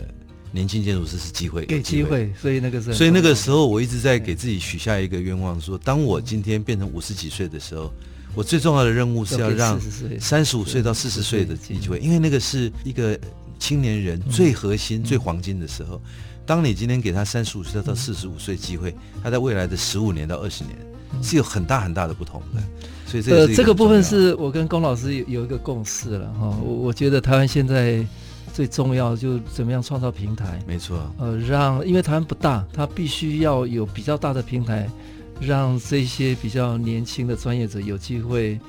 [0.53, 7.89] 年轻建筑师是机会，给机会，所以那个时候，所以那个时候我一直在给自己许下一个愿望，说当我今天变成五十几岁的时候，
[8.35, 9.79] 我最重要的任务是要让
[10.19, 13.17] 三十五岁到四十岁的机会，因为那个是一个
[13.59, 16.01] 青年人最核心、最黄金的时候。
[16.45, 20.75] 当你今天给他三十五岁到四十五岁机会，他在未来的十五年到二十年
[21.21, 22.61] 是有很大很大的不同的。
[23.07, 26.49] 所以这个呃，这个部分是我跟龚老师有有一个共识了哈。
[26.61, 28.05] 我我觉得台湾现在。
[28.53, 30.61] 最重要就怎么样创造平台？
[30.67, 34.89] 没错，呃，让因为台湾不大，它必须要有比较大的平台，
[35.39, 38.59] 让这些比较年轻的专业者有机会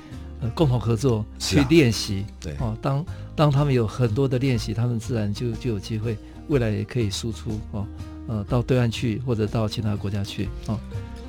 [0.41, 2.25] 呃共同合作去练习。
[2.27, 6.17] 啊、对，哦，当当他们有很多的练习，他们自然就就有机会，
[6.47, 7.85] 未来也可以输出哦，
[8.27, 10.79] 呃，到对岸去或者到其他国家去哦。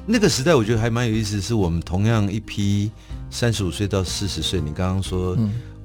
[0.07, 2.91] 那个时代我觉得还蛮有意思，是我们同样一批
[3.31, 5.37] 三十五岁到四十岁，你刚刚说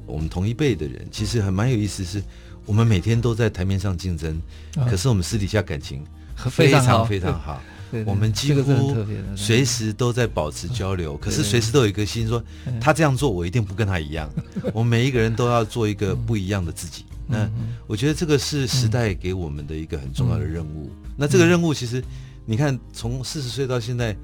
[0.06, 2.22] 我们同一辈的人，嗯、其实还蛮有意思是。
[2.70, 4.40] 我们每天都在台面上竞争，
[4.88, 6.06] 可是我们私底下感情
[6.52, 7.60] 非常非常好。
[7.90, 8.96] 对我们几乎
[9.36, 12.44] 随时都在保持交流，可是随时都有一个心说，
[12.80, 14.32] 他这样做我一定不跟他一样。
[14.72, 17.06] 我们每一个人都要做一个不一样的自己。
[17.26, 17.50] 那
[17.88, 20.92] 我觉得这个是时代给我们的一个很重要的任务。
[21.18, 22.04] 那这个任务其实，
[22.46, 24.16] 你看从四十岁到现在。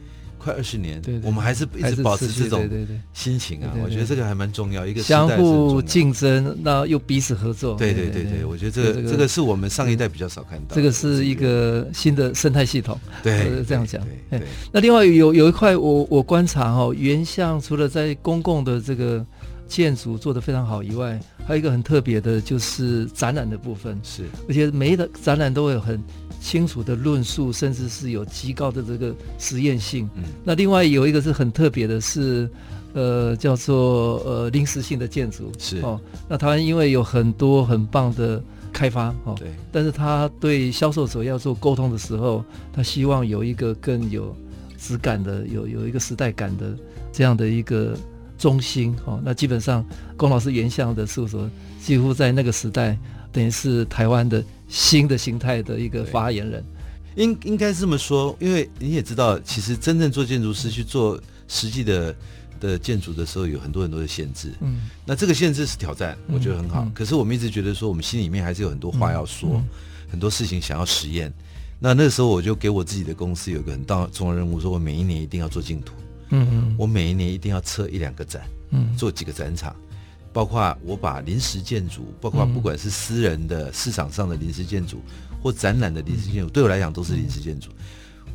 [0.46, 2.70] 快二十年，我们还是一直保持这种
[3.14, 3.74] 心情啊！
[3.84, 7.76] 我觉得这个还蛮重要，一个相互竞争，那又彼此合作。
[7.76, 10.76] 对对对对，我觉得这个这个是我们上一代比较少看到。
[10.76, 14.00] 这个是一个新的生态系统，对，这样讲。
[14.30, 14.40] 对
[14.72, 19.26] 那另外有有一块，我我观察哈，原像除了在公共的这个
[19.67, 23.99] 建筑做得非常好以外，还有一个很特别的，就是展览的部分。
[24.04, 26.01] 是，而且每一个展览都会有很。
[26.41, 30.08] 清楚的论述，甚至是有极高的这个实验性。
[30.13, 32.49] 嗯，那另外有一个是很特别的是，是
[32.93, 35.51] 呃叫做呃临时性的建筑。
[35.58, 35.99] 是哦，
[36.30, 38.39] 那台湾因为有很多很棒的
[38.71, 44.36] 开发哦，对，但是他对销售者要做沟通的时候，他希望有一个更有
[44.78, 46.78] 质感的、有有一个时代感的
[47.12, 47.97] 这样的一个
[48.38, 49.21] 中心哦。
[49.24, 49.86] 那基本上，
[50.17, 51.50] 龚老师原相的事务所
[51.82, 52.98] 几乎在那个时代，
[53.32, 54.43] 等于是台湾的。
[54.67, 56.65] 新的形态的一个发言人，
[57.15, 62.15] 应应该这么说，因为你也知道，其实真正做建筑师去做实际的
[62.60, 64.52] 的建筑的时候，有很多很多的限制。
[64.62, 66.84] 嗯，那这个限制是挑战，我觉得很好。
[66.84, 69.62] 嗯嗯、可是我们一直觉得说，我们心里面还是有很多话要说，
[70.10, 71.32] 很多事情想要实验。
[71.80, 75.93] 那那时候，我就给我自己的公司有一个很大重要任务，说我每一年一定要做净图。
[76.36, 79.76] 嗯嗯，我每一年一定要测一两个展，嗯，做几个展场。
[80.34, 85.02] 包括我把临时建筑，包括不管是私人的市场上的临时建筑，
[85.41, 87.69] 或展览的临时建筑，对我来讲都是临时建筑。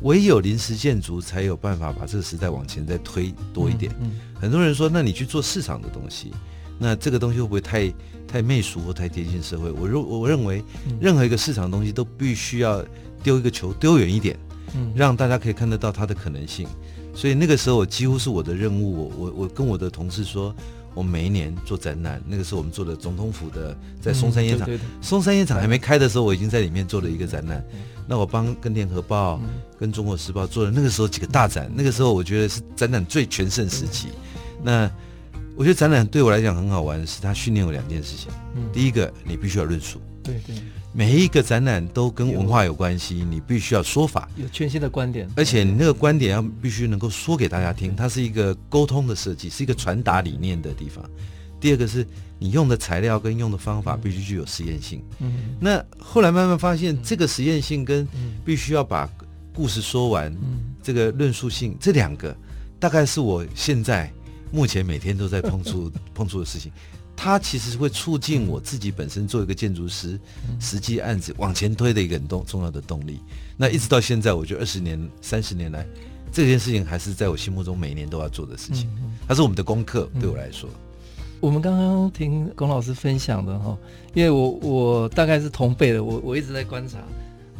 [0.01, 3.93] 唯有临时建筑才有办法把这个时代往前再推多一点。
[4.33, 6.31] 很多人说，那你去做市场的东西，
[6.79, 7.93] 那这个东西会不会太
[8.27, 9.69] 太媚俗或太贴近社会？
[9.69, 10.63] 我认我认为，
[10.99, 12.83] 任何一个市场的东西都必须要
[13.21, 14.35] 丢一个球丢远一点，
[14.95, 16.67] 让大家可以看得到它的可能性。
[17.13, 19.09] 所以那个时候，我几乎是我的任务。
[19.17, 20.53] 我我我跟我的同事说。
[20.93, 24.67] 我每一年做展览，那个时候我们做的总统府的，在松山烟厂，
[25.01, 27.63] 松山烟厂还没开的时候，我已经在里面做了一个展览。
[28.05, 29.39] 那我帮跟联合报、
[29.79, 34.09] 跟中国时报做了那个时候几个大展，那个时候我觉得是展览最全盛时期。
[34.61, 34.91] 那
[35.55, 38.29] 我觉得展览对我来讲很好玩是，它训练我两件事情。
[38.73, 39.97] 第一个，你必须要论述。
[40.21, 40.57] 对对。
[40.93, 51.03] 每一个展览都跟文化有关系，你必须要说法，有全新的观点，而且你那个观点要必须能够说给大家听，它是一个沟通的设计，是一个传达理念的地方。
[51.61, 52.05] 第二个是
[52.39, 55.01] 你用的材料跟用的方法必须具有实验性。
[55.19, 58.05] 嗯，那后来慢慢发现，这个实验性跟
[58.43, 59.09] 必须要把
[59.53, 60.35] 故事说完，
[60.83, 62.35] 这个论述性这两个，
[62.79, 64.11] 大概是我现在
[64.51, 66.69] 目前每天都在碰触 碰触的事情。
[67.23, 70.19] 它其实会促进我自己本身做一个建筑师，
[70.59, 73.19] 实际案子往前推的一个很重重要的动力。
[73.55, 75.85] 那一直到现在，我觉得二十年、三十年来，
[76.31, 78.89] 这件事情还是在我心目中每年都要做的事情。
[79.27, 80.67] 它是我们的功课，对我来说。
[81.39, 83.77] 我们刚刚听龚老师分享的哈，
[84.15, 86.97] 因为我我大概是同辈的，我我一直在观察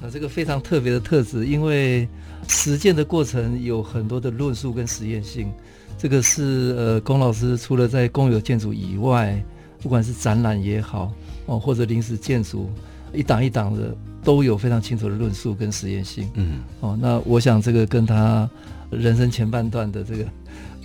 [0.02, 2.10] 啊，这个非常特别的特质，因为
[2.48, 5.54] 实践的过程有很多的论述跟实验性。
[6.02, 9.40] 这个是呃，龚老师除了在公有建筑以外，
[9.80, 11.14] 不管是展览也好
[11.46, 12.72] 哦，或者临时建筑，
[13.14, 16.28] 一档一档的都有非常清楚的论述跟实验性。
[16.34, 18.50] 嗯，哦，那我想这个跟他
[18.90, 20.26] 人生前半段的这个。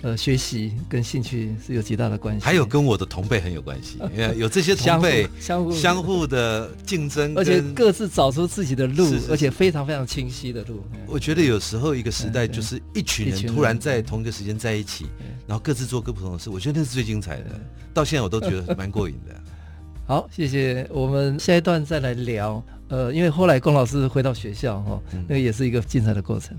[0.03, 10.83] 呃，学习跟兴趣是有极大的关系，还有跟我的同辈很有关系， 因为有这些同辈相互相互的竞争，而且各自找出自己的路，而且非常非常清晰的路。
[11.07, 15.07] 我觉得有时候一个时代就是一群人突然在同一个时间在一起，
[15.47, 17.45] 然后各自做各不同的事，我觉得那是最精彩的。
[17.93, 19.35] 到现在我都觉得蛮过瘾的。
[20.05, 20.87] 好，谢谢。
[20.91, 22.63] 我们下一段再来聊。
[22.89, 26.57] 呃，因为后来龚老师回到学校哈，那个也是一个精彩的过程。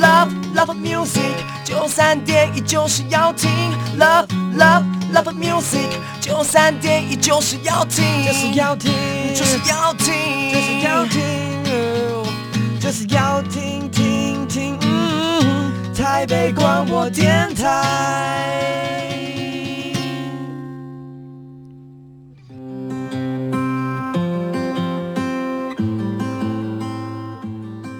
[0.00, 1.20] Love Love music，
[1.64, 3.50] 九三点一就是要听。
[3.98, 5.88] Love love love music，
[6.20, 8.92] 九三点一就是要听，就是要听，
[9.34, 11.20] 就是要听，就是要听，
[12.80, 14.78] 就是要听听听。
[15.94, 18.99] 台北广播电台。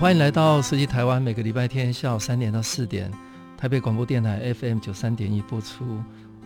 [0.01, 3.13] 欢迎来到设计台湾，每个礼拜天下午三点到四点，
[3.55, 5.85] 台北广播电台 FM 九三点一播出。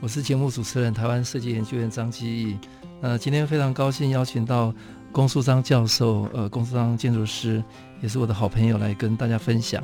[0.00, 2.58] 我是节目主持人台湾设计研究院张基义。
[3.00, 4.74] 呃，今天非常高兴邀请到
[5.12, 7.62] 龚树章教授，呃，龚树章建筑师
[8.02, 9.80] 也是我的好朋友，来跟大家分享。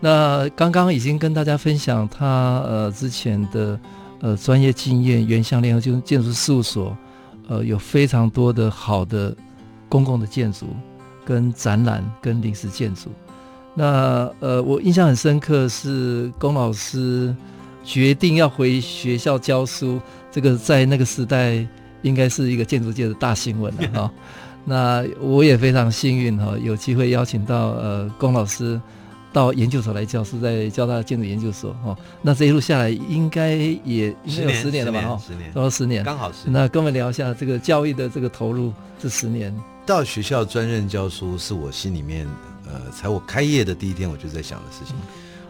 [0.00, 2.26] 那刚刚已经跟大家分享他
[2.66, 3.80] 呃之前的
[4.20, 6.94] 呃专业经验，原乡联合建建筑事务所，
[7.48, 9.34] 呃有非常多的好的
[9.88, 10.66] 公共的建筑
[11.24, 13.10] 跟展览跟临时建筑。
[13.74, 17.34] 那呃我印象很深刻是龚老师
[17.84, 21.66] 决定要回学校教书，这个在那个时代
[22.02, 24.12] 应该是一个建筑界的大新闻了 哈。
[24.64, 28.80] 那我也非常幸运哈，有机会邀请到呃龚老师。
[29.32, 36.52] 到研究所来教书，在交大建筑研究所哈，那这一路下来应该也应该有十年了吧哈，十年，都十年，刚好十年。
[36.52, 39.52] 那跟我们聊一下这个教育的这个投入这十年。
[39.86, 42.26] 到学校专任教书是我心里面
[42.66, 44.96] 呃，才我开业的第一天我就在想的事情。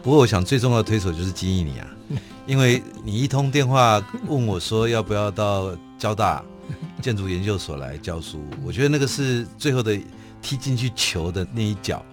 [0.03, 1.87] 不过我想最重要的推手就是金义你啊，
[2.45, 6.43] 因为你一通电话问我说要不要到交大
[7.01, 9.97] 建筑研究所来教书，我觉得那个是最后的
[10.41, 12.03] 踢进去球的那一脚。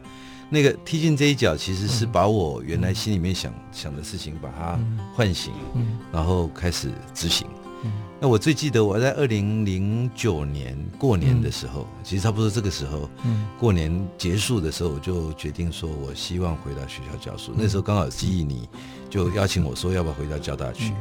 [0.49, 4.79] 那个踢进这一脚，其实是把我原来心里面想、嗯、想的事情，把它
[5.15, 7.47] 唤醒，嗯、然后开始执行。
[7.85, 17.53] 嗯、那我最记得我在二零零九年过年的时候，嗯、其实差不多这个时候，嗯、过年结束的时候，我就决定说，我希望回到学校教书。
[17.53, 18.69] 嗯、那时候刚好基义你
[19.11, 20.91] 就邀请我说，要不要回到交大去？
[20.91, 20.97] 嗯、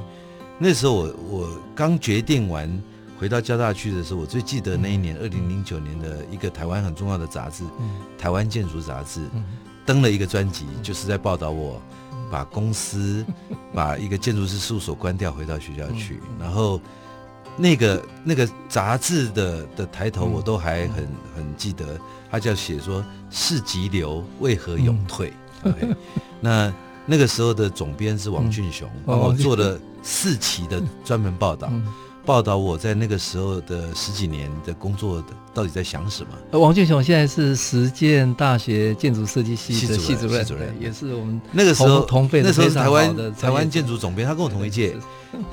[0.60, 2.82] 那时候我我刚决定完。
[3.20, 9.44] 回到交大去的时候，我最记得那一年，二零零九年的一个台湾很重要的杂志，嗯、台湾建筑杂志，嗯、
[9.86, 11.80] 登了一个专辑，就是在报道我
[12.32, 16.22] 把公司、嗯、 把一个建筑师事务所关掉，回到学校去。
[16.30, 16.80] 嗯、然后
[17.58, 22.00] 那个那个杂志的的抬头我都还很很记得，
[22.32, 25.72] 他叫写说“市急流为何永退”嗯。
[25.72, 25.96] OK，
[26.40, 26.74] 那
[27.06, 31.70] 那个时候的总编是王俊雄，帮、嗯、我做了四期的专门报道。
[32.32, 36.58] 报道我在那个时候的十几年的工作的，到底在想什么？
[36.58, 44.96] 王俊雄现在是实践大学建筑设计系的系主任，主任也是我们那个时候同那时候是台湾台湾建筑总编，他跟我同一届。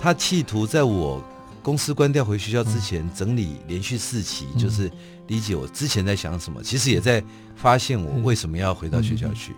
[0.01, 1.21] 他企图在我
[1.65, 4.89] 公司关掉回学校之前，整理连续四期，就是
[5.27, 6.63] 理解我之前在想什么。
[6.63, 7.21] 其实也在
[7.57, 9.53] 发现我为什么要回到学校去。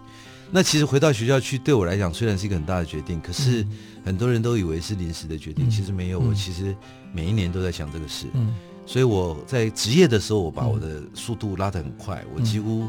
[0.50, 3.64] 那其实回到学校去对我来讲，虽然是一个很大的决定，可是
[4.04, 6.20] 很多人都以为是临时的决定，其实没有。
[6.20, 6.74] 我其实。
[7.12, 8.54] 每一年都在想这个事，嗯，
[8.86, 12.88] 所以我在职业的时候，我把我的速度拉得很快，我几乎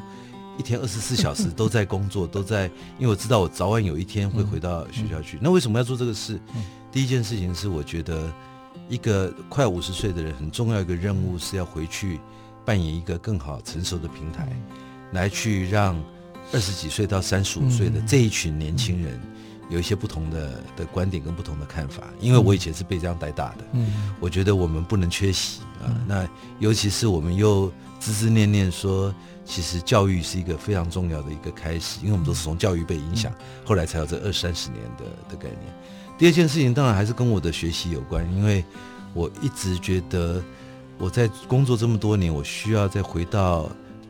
[0.59, 2.65] 一天二十四小时都在工作， 都在，
[2.99, 5.39] 因为我知道我早晚有一天会回到学校去。
[5.41, 6.39] 那为什么要做这个事？
[6.91, 8.31] 第一件事情是，我觉得
[8.87, 12.19] 一个快五十岁的人很重要一个任务是要回去
[12.63, 14.47] 扮演一个更好成熟的平台，
[15.13, 15.99] 来去让
[16.53, 19.19] 二十几岁到三十五岁的这一群年轻人。
[19.71, 25.89] 有一些不同的的观点跟不同的看法，因为我以前是被这样带大的，嗯，我觉得我们不能缺席啊。
[26.05, 26.27] 那
[26.59, 35.73] 尤其是我们又孜孜念念说，其实教育是一个非常重要的一个开始，因为我们都是从教育被影响，后来才有这二三十年的的概念。
[36.17, 38.63] 第二件事情当然还是跟我的学习有关，因为
[39.13, 40.43] 我一直觉得
[40.97, 43.69] 我在工作这么多年，我需要再回到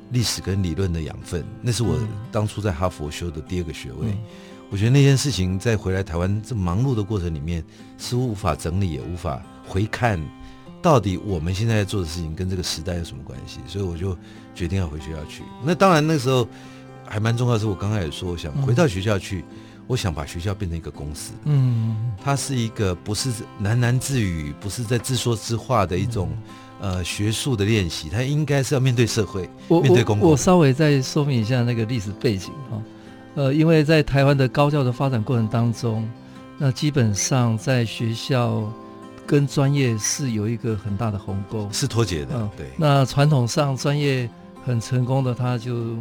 [0.10, 1.95] 历史跟理论的养分，那是我
[2.32, 4.17] 当初在哈佛修的第二个学位。
[4.72, 7.62] 我觉得那件事情在回来台湾这忙碌的过程里面，
[7.98, 10.18] 似乎无法整理，也无法回看，
[10.82, 13.60] 到底我们现在在做的事情跟这个时代有什么关系？
[13.68, 14.18] 所以我就
[14.56, 15.44] 决定要回学校去。
[15.62, 16.48] 那当然那时候
[17.06, 19.44] 还蛮重要的是，我刚才也说，我想回到学校去，
[19.88, 21.34] 我想把学校变成一个公司。
[21.44, 23.30] 嗯，它是一个不是
[23.62, 26.32] 喃喃自语，不是在自说自话的一种
[26.80, 30.30] 呃学术的练习，它应该是要面对社会，面对公共。
[30.30, 32.82] 我稍微再说明一下那个历史背景哈。
[33.36, 36.10] 呃，因为在台湾的高教的发展过程当中，
[36.58, 38.72] 那基本上在学校
[39.26, 42.36] 跟专业是有一个很大的鸿沟，是脱节的。
[42.36, 42.67] 嗯，对。
[42.78, 44.30] 那传统上专业
[44.65, 45.96] 很成功的，他就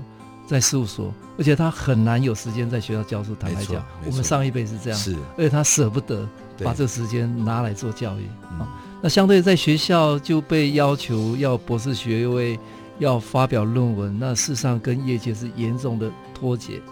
[0.46, 3.34] 在事务所，而且他很难有时间在学校教书。
[3.36, 6.28] 坦白讲，我们上一辈是这样，是，而且他舍不得
[6.64, 8.24] 把这个时间拿来做教育。
[8.42, 8.66] 啊对，
[9.02, 12.58] 那相对在学校就被要求要博士学位，
[12.98, 16.82] 要发表论文，那事实上跟业界是严重的脱节。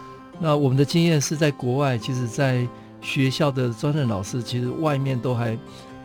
[0.40, 2.66] 那我们的经验是在国外，其实，在
[3.00, 5.56] 学校的专任老师，其实外面都还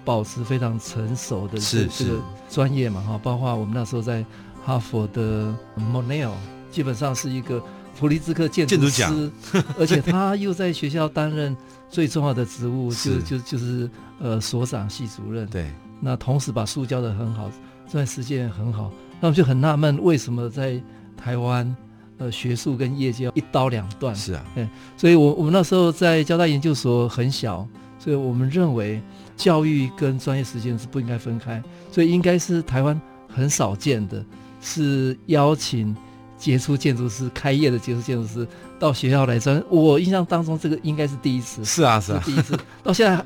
[0.03, 4.25] 保持非常成熟的这这个专业嘛，哈，包括我们那时候在
[4.65, 6.31] 哈佛的 Monell，
[6.71, 7.63] 基本上是一个
[7.99, 9.31] 普利兹克建筑师，
[9.77, 11.55] 而且他又在学校担任
[11.89, 13.89] 最重要的职务，就就就是
[14.19, 15.47] 呃所长系主任。
[15.47, 17.51] 对，那同时把书教得很好，
[17.85, 18.91] 这段时间很好，
[19.21, 20.81] 那我们就很纳闷，为什么在
[21.15, 21.75] 台湾？
[22.23, 24.15] 呃，学术跟业界要一刀两断。
[24.15, 24.65] 是啊，对，
[24.95, 27.67] 所以我我们那时候在交大研究所很小，
[27.99, 29.01] 所以我们认为
[29.35, 31.61] 教育跟专业实践是不应该分开，
[31.91, 34.23] 所以应该是台湾很少见的
[34.61, 35.93] 是邀请
[36.37, 38.47] 杰出建筑师开业的杰出建筑师
[38.79, 39.61] 到学校来专。
[39.69, 41.65] 我印象当中，这个应该是第一次。
[41.65, 42.57] 是啊，是啊，是第一次。
[42.81, 43.25] 到现在还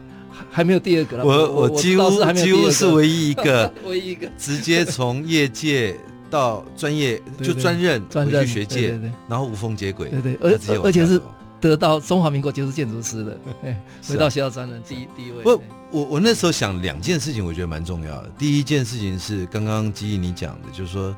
[0.50, 1.24] 还没有第二个了。
[1.24, 5.96] 我我几乎几乎是唯一一个， 唯一一个直接从业界
[6.30, 10.10] 到专业就专任专任学界，然后无缝接轨。
[10.10, 11.22] 对对，而而且是
[11.60, 13.38] 得到中华民国杰出建筑师的。
[14.08, 15.44] 回到学校专任第一第一位。
[15.44, 15.62] 不，
[15.92, 18.30] 我我那时候想两件事情，我觉得蛮重要的。
[18.38, 21.16] 第一件事情是刚刚基毅你讲的，就是说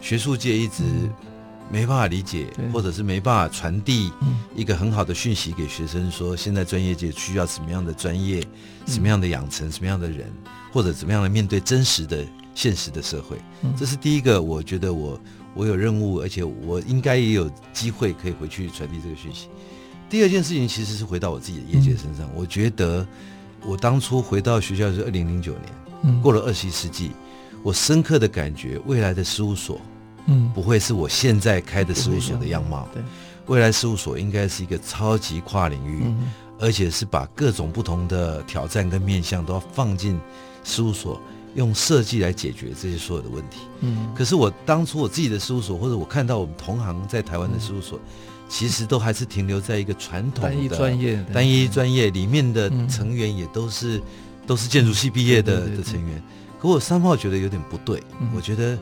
[0.00, 0.82] 学术界一直。
[1.70, 4.10] 没办法理解，或者是没办法传递
[4.56, 8.42] 一个很好的讯息给学生，说现在专业界需要什么样的专业，
[8.86, 10.32] 什么样的养成，什么样的人，
[10.72, 12.24] 或者怎么样的面对真实的
[12.58, 13.36] 现实的社会。
[13.76, 15.20] 这是第一个，我觉得我
[15.54, 19.46] 我有任务，而且我应该也有机会可以回去传递这个讯息。
[20.10, 23.06] 第二件事情其实是回到我自己的业界身上，我觉得
[23.64, 25.54] 我当初回到学校是二零零九
[26.02, 27.12] 年，过了二十一世纪，
[27.62, 29.80] 我深刻的感觉未来的事务所。
[30.26, 32.88] 嗯，不会是我现在开的事务所的样貌。
[32.92, 33.00] 对，
[33.46, 36.28] 未来事务所应该是一个超级跨领域，嗯、
[36.58, 40.18] 而且是把各种不同的挑战跟面向都要放进
[40.64, 41.18] 事务所，
[41.54, 43.58] 用设计来解决这些所有的问题。
[43.80, 48.04] 嗯，可是我当初我自己的事务所，或者我看到我们同行在台湾的事务所，嗯、
[48.48, 54.02] 其实都还是停留在一个传统的单一专业，单一专业里面的成员也都是、嗯、
[54.46, 56.22] 都是建筑系毕业的的成员。
[56.60, 58.78] 可我三号觉得有点不对，嗯、我觉得。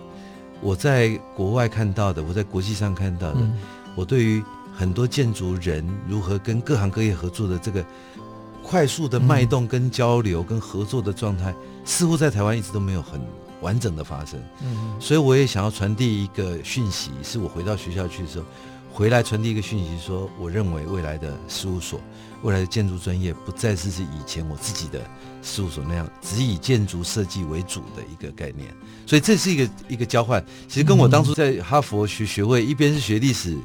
[0.62, 3.52] 我在国外看到的，我在国际上看到的，嗯、
[3.94, 4.42] 我对于
[4.74, 7.84] 很多建筑人如何跟各行各业合作的这个
[8.66, 13.20] 快速的脉动跟交流跟合作的状态，嗯、似乎在台湾一直都没有很
[13.60, 14.42] 完整的发生。
[14.60, 18.44] 嗯，所以我也想要传递一个讯息，是我回到学校去的时候，
[18.92, 22.00] 回来传递一个讯息，说我认为未来的事务所。
[22.42, 25.00] 未来的建筑专业不再是是以前我自己的
[25.42, 28.68] 事务所那样，只以建筑设计为主的一个概念，
[29.06, 30.44] 所以这是一个一个交换。
[30.68, 33.56] 其实跟我当初在哈佛学学位，一边是学历史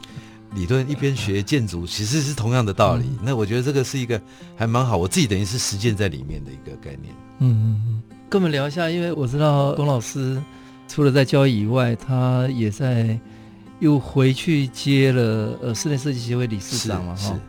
[0.54, 3.06] 理论，一边学建筑，其实是同样的道理。
[3.24, 4.20] 那我觉得这个是一个
[4.56, 7.14] 还蛮好，我自己等于是实践在里面的一个概念。
[7.40, 10.42] 嗯嗯嗯，跟我们聊一下，因为我知道龚老师
[10.88, 13.18] 除了在教育以外，他也在
[13.80, 17.40] 又回去接了呃室内设计协会理事长嘛，哈。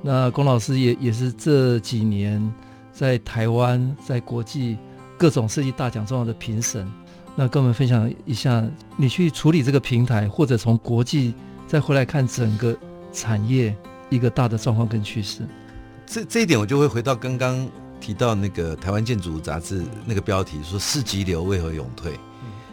[0.00, 2.52] 那龚老师也也是这几年
[2.92, 4.78] 在台湾在国际
[5.18, 6.90] 各种设计大奖重要的评审，
[7.36, 8.64] 那跟我们分享一下
[8.96, 11.34] 你去处理这个平台，或者从国际
[11.72, 12.76] 再回来看整个
[13.14, 13.74] 产业
[14.10, 15.40] 一个大的状况跟趋势。
[16.06, 17.66] 这这一点我就会回到刚刚
[17.98, 22.12] 提到那个台湾建筑杂志那个标题说“四级流为何永退”。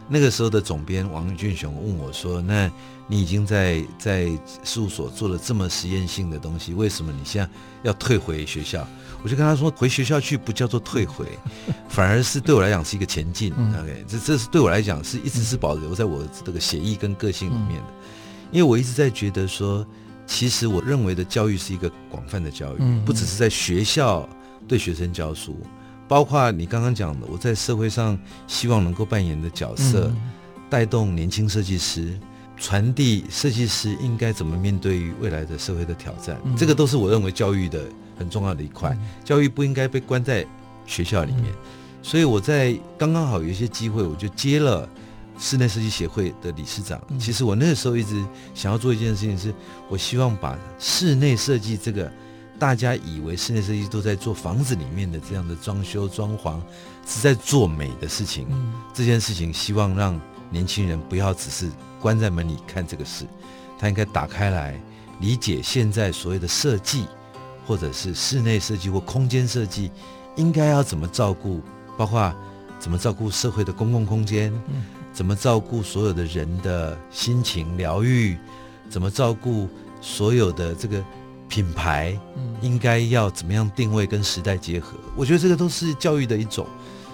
[0.10, 2.70] 那个时候的总编王俊雄问我说：“那
[3.08, 4.30] 你已经在在
[4.66, 7.50] 事务所做了这么实验性的东西，为什么你现在
[7.84, 8.86] 要退回学校？”
[9.24, 11.26] 我就跟他说：“回学校去不叫做退回，
[11.88, 13.54] 反而是对我来讲是一个前进。
[13.54, 17.88] OK，这这是对我来讲是一直是保留在我这个写意跟个性里面的，
[18.52, 19.86] 因为我一直在觉得说，
[20.26, 24.28] 其实我认为的教育是一个广泛的教育，不只是在学校
[24.68, 25.58] 对学生教书。”
[26.10, 30.12] 包括你刚刚讲的，我在社会上希望能够扮演的角色，
[30.68, 32.20] 带动年轻设计师，
[32.58, 37.84] 传递设计师应该怎么面对于未来的社会的挑战，这个都是我认为教育的
[38.18, 38.98] 很重要的一块。
[39.24, 40.44] 教育不应该被关在
[40.88, 41.46] 学校里面，
[42.02, 44.90] 所以我在刚刚好有一些机会，我就接了
[45.40, 47.02] 室内设计协会的理事长。
[47.20, 48.24] 其实我那个时候一直
[48.54, 49.54] 想要做一件事情，是
[49.90, 52.12] 我希望把室内设计这个。
[52.60, 56.60] 大家以为室内设计都在做房子里面的这样的装修装潢，
[57.08, 58.48] 是在做美的事情。
[58.50, 60.20] 嗯、这件事情希望让
[60.50, 61.72] 年轻人不要只是
[62.02, 63.26] 关在门里看这个事，
[63.80, 64.78] 他应该打开来
[65.22, 67.06] 理解现在所谓的设计，
[67.66, 69.90] 或者是室内设计或空间设计，
[70.36, 71.62] 应该要怎么照顾，
[71.98, 72.36] 包括
[72.78, 74.84] 怎么照顾社会的公共空间，嗯、
[75.20, 78.38] 怎么照顾所有的人的心情疗愈，
[78.90, 79.68] 怎么照顾
[80.00, 81.04] 所有的这个。
[81.50, 82.16] 品牌
[82.62, 84.96] 应该要怎么样定位跟时代结合？
[85.16, 86.64] 我觉得这个都是教育的一种，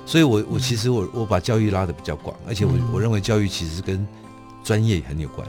[0.06, 4.06] 所以我我其实我我把教育拉得比较广，而且我我认为教育其实跟
[4.62, 5.48] 专业也很有关。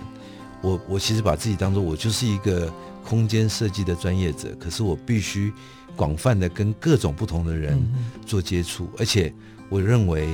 [0.62, 2.72] 我我其实把自己当做我就是一个
[3.04, 5.52] 空间设计的专业者，可是我必须
[5.96, 7.84] 广泛的跟各种不同的人
[8.24, 9.34] 做接触，而且
[9.68, 10.28] 我认为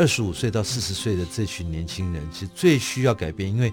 [0.00, 3.70] 二十五岁到四十岁的这群年轻人其实最需要改变，因为。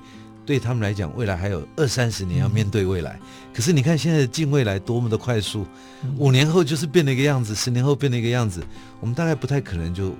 [0.47, 3.19] 对他们来讲，未来还有二三十年要面对未来。
[3.53, 5.67] 可是你看现在的近未来多么的快速，
[6.17, 8.63] 五年后就是变了一个样子，十年后变了一个样子。
[9.01, 10.15] 我们大概不太可能就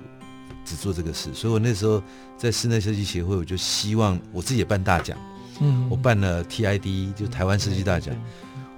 [0.66, 1.32] 只做这个事。
[1.32, 2.02] 所以我那时候
[2.36, 5.16] 在室内设计协会，我就希望我自己也办大奖。
[5.60, 8.14] 嗯，我办了 TID，就台湾设计大奖。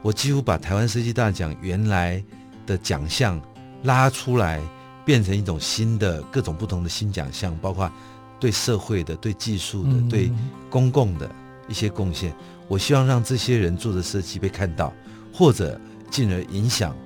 [0.03, 2.23] 我几乎把台湾设计大奖原来
[2.65, 3.43] 的奖项
[3.83, 4.63] 拉出来，
[5.11, 7.91] 变成一种新的各种不同的新奖项，包括。
[8.39, 10.33] 对社会的、对技术的、对
[10.71, 11.31] 公共的
[11.69, 12.35] 一些贡献。
[12.69, 14.91] 我希望让这些人做的设计被看到，
[15.31, 15.79] 或者
[16.11, 16.97] 进而影响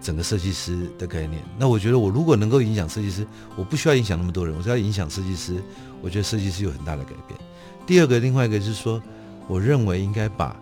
[0.00, 1.42] 整个设计师的概念。
[1.58, 5.62] 那我觉得，我如果能够影响设计师，我不需要影响那么多人，我只要影响设计师，
[6.00, 7.38] 我觉得设计师有很大的改变。
[7.86, 9.02] 第二个，另外一个就是说，
[9.46, 10.56] 我认为应该把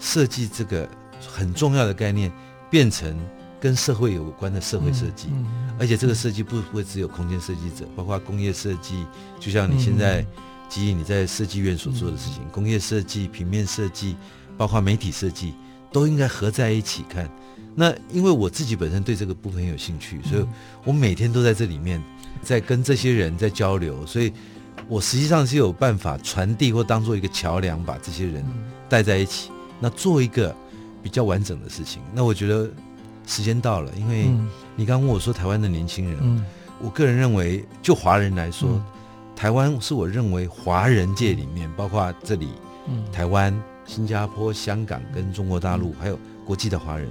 [0.00, 0.88] 设计这个
[1.30, 2.32] 很重要的概念
[2.70, 3.14] 变成
[3.60, 5.28] 跟社会有关的社会设计，
[5.78, 9.04] 而且这个设计不会只有空间设计者，包括工业设计，
[9.40, 10.24] 就像你现在
[10.68, 14.16] 基于你在设计院所做的事情，工业设计、平面设计，
[14.56, 15.54] 包括媒体设计，
[15.92, 17.28] 都应该合在一起看。
[17.74, 20.46] 那因为我自己本身对这个部分很有兴趣，所以
[20.84, 22.02] 我每天都在这里面，
[22.42, 24.32] 在跟这些人在交流，所以。
[24.86, 28.42] 我实际上是有办法传递或当做一个桥梁，把这些人
[28.88, 29.50] 带在一起，
[29.80, 30.54] 那做一个
[31.02, 32.00] 比较完整的事情。
[32.14, 32.70] 那我觉得
[33.28, 34.28] 时间到了，因为
[34.74, 36.44] 你刚刚问我说台湾的年轻人，
[36.80, 38.82] 我个人认为就华人来说，
[39.36, 42.48] 台湾是我认为华人界里面，包括这里，
[43.12, 43.54] 台湾、
[43.84, 47.06] 新加坡、香港跟中国大陆，还有国际的华人，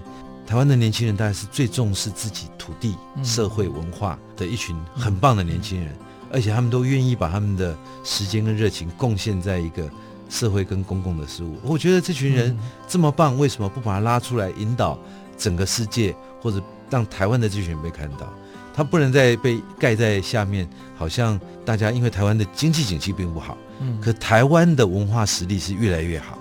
[0.46, 5.96] 台湾的年轻人大概是最重视自己土地、社会文化的一群很棒的年轻人。
[6.30, 9.90] 而且他们都愿意把他们的时间跟热情贡献在一个
[10.30, 11.56] 社会跟公共的事物。
[11.64, 15.00] 我觉得这群人这么棒，为什么不把他拉出来引导
[15.38, 18.34] 整个世界，或者让台湾的这群人被看到？
[18.74, 26.38] 他不能再被盖在下面，好像大家因为台湾的经济景气并不好，嗯可台湾的文化实力是越来越好，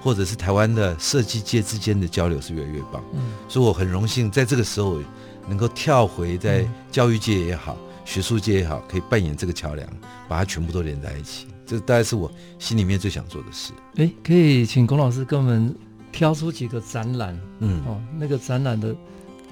[0.00, 3.02] 或者是台湾的设计界之间的交流是越来越棒。
[3.12, 5.00] 嗯所以我很荣幸在这个时候
[5.48, 7.76] 能够跳回在教育界也好。
[8.02, 9.88] 学术界也好，可以扮演这个桥梁，
[10.28, 11.46] 把它全部都连在一起。
[11.64, 12.28] 这大概是我
[12.58, 13.72] 心里面最想做的事。
[13.96, 15.72] 哎，可以请龚老师跟我们
[16.12, 18.94] 挑出几个展览，嗯，哦，那个展览的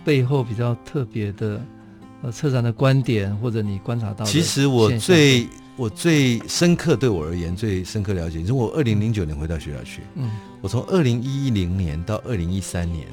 [0.04, 1.60] 背后比较特别的，
[2.22, 4.30] 呃，策展的观点或者你观察到的。
[4.30, 5.46] 其实我最
[5.76, 10.30] 我最深刻，对我而言最深刻了解，就是我二零零九年回到学校去，嗯，
[10.60, 13.06] 我从二零一零年到二零一三年。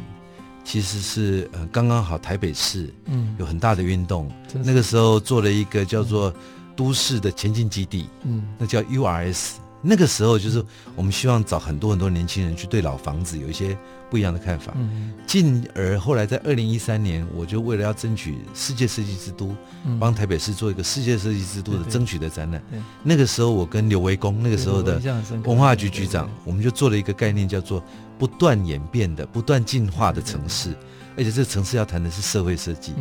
[0.67, 6.33] 其实是呃刚刚好，台北市嗯有很大的运动，嗯、那个时候做了一个叫做
[6.75, 9.57] 都市的前进基地，嗯，那叫 URS。
[9.85, 10.63] 那个时候就是
[10.95, 13.77] 我们希望找很多很多年轻人去对老房子有一些
[14.09, 14.73] 不一样的看法。
[14.75, 19.55] 嗯，进而后来在二零一三年，我就为了要争取世界设计之都，
[19.99, 22.61] 帮台北市做一个世界设计之都的争取的展览。
[23.03, 24.99] 那个时候我跟刘维公那个时候的
[25.43, 27.83] 文化局局长，我们就做了一个概念叫做。
[28.17, 30.73] 不断演变的、不断进化的城市，
[31.17, 32.93] 而且这个城市要谈的是社会设计。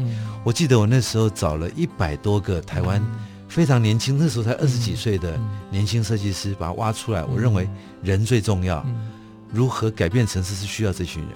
[0.42, 3.00] 我记得我那时候找了一百多个台湾
[3.54, 5.38] 非常年轻，那时候才二十几岁的
[5.70, 7.22] 年轻设计师，把他挖出来。
[7.22, 7.68] 我认为
[8.02, 8.84] 人最重要，
[9.52, 11.32] 如何改变城市是需要这群人。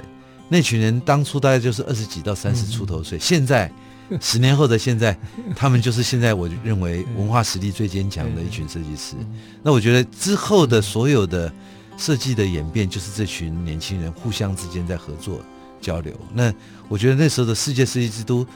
[0.48, 3.70] 那群人当初大概就是二十几到三十出头岁，现在
[4.20, 5.16] 十年后的现在，
[5.54, 9.14] 他们就是现在我认为文化实力最坚强的一群设计师。
[9.62, 11.52] 那我觉得之后的所有的。
[12.00, 15.40] 设计的演变就是这群年轻人互相之间在合作
[15.80, 16.14] 交流。
[16.32, 16.54] 那
[16.88, 18.46] 我觉得那时候的世界设计之都，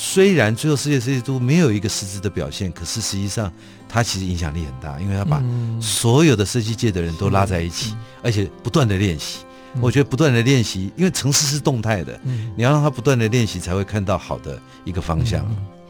[0.00, 3.52] 虽然最后世界设计都没有一个实质的表现，可是实际上
[3.88, 5.42] 它其实影响力很大，因为它把
[5.80, 9.40] 所有的设计界的人都拉在一起，而且不断的练习。
[9.80, 12.16] 我觉得不断的练习，因为城市是动态的，
[12.54, 15.44] 你要让他不断的练习，才会看到好的一个方向。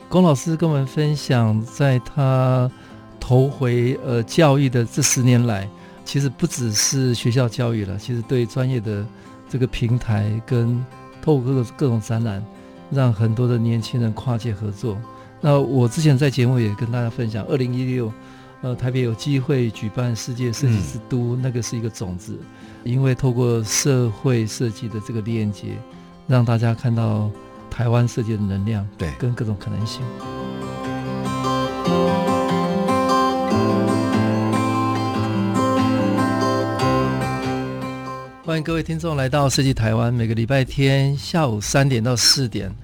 [0.09, 2.71] 龚老师跟我们分享，在他
[3.21, 5.69] 投回呃教育的这十年来。
[6.03, 9.07] 其实不只是学校教育了，其实对专业的
[9.51, 10.83] 这个平台跟
[11.21, 12.43] 透过各各种展览，
[12.91, 14.97] 让很多的年轻人跨界合作。
[15.41, 18.13] 那我之前在节目也跟大家分享，二零一六，
[18.63, 22.39] 呃，台北有机会举办世界设计之都，嗯、那个是一个种子，
[22.83, 25.77] 因为透过社会设计的这个链接，
[26.27, 27.31] 让大家看到
[27.71, 30.03] 台湾设计的能量，对，跟各种可能性。
[38.63, 42.75] 各位听众来到设计台湾，每个礼拜天下午三点到四点，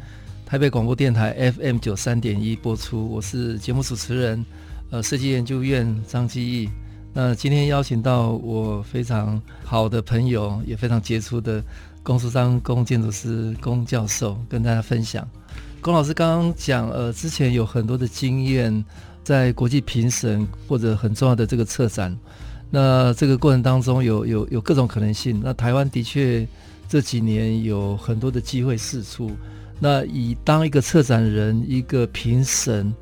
[0.47, 3.09] 台北广播电台 FM 九三点一播出。
[3.09, 4.45] 我是节目主持人，
[4.91, 6.71] 呃，设计研究院张基义。
[7.13, 11.63] 那今天邀请到我非常好的朋友，也非常杰出的
[12.05, 15.29] 龚书章龚建筑师龚教授，跟大家分享。
[15.81, 18.85] 龚老师刚刚讲，呃，之前有很多的经验，
[19.25, 22.17] 在国际评审或者很重要的这个策展。
[22.75, 25.41] 那这个过程当中有有有各种可能性。
[25.45, 26.45] 那台湾的确
[26.89, 29.31] 这几年有很多的机会释出。
[29.79, 32.93] 那以当一个策展人、一个评审、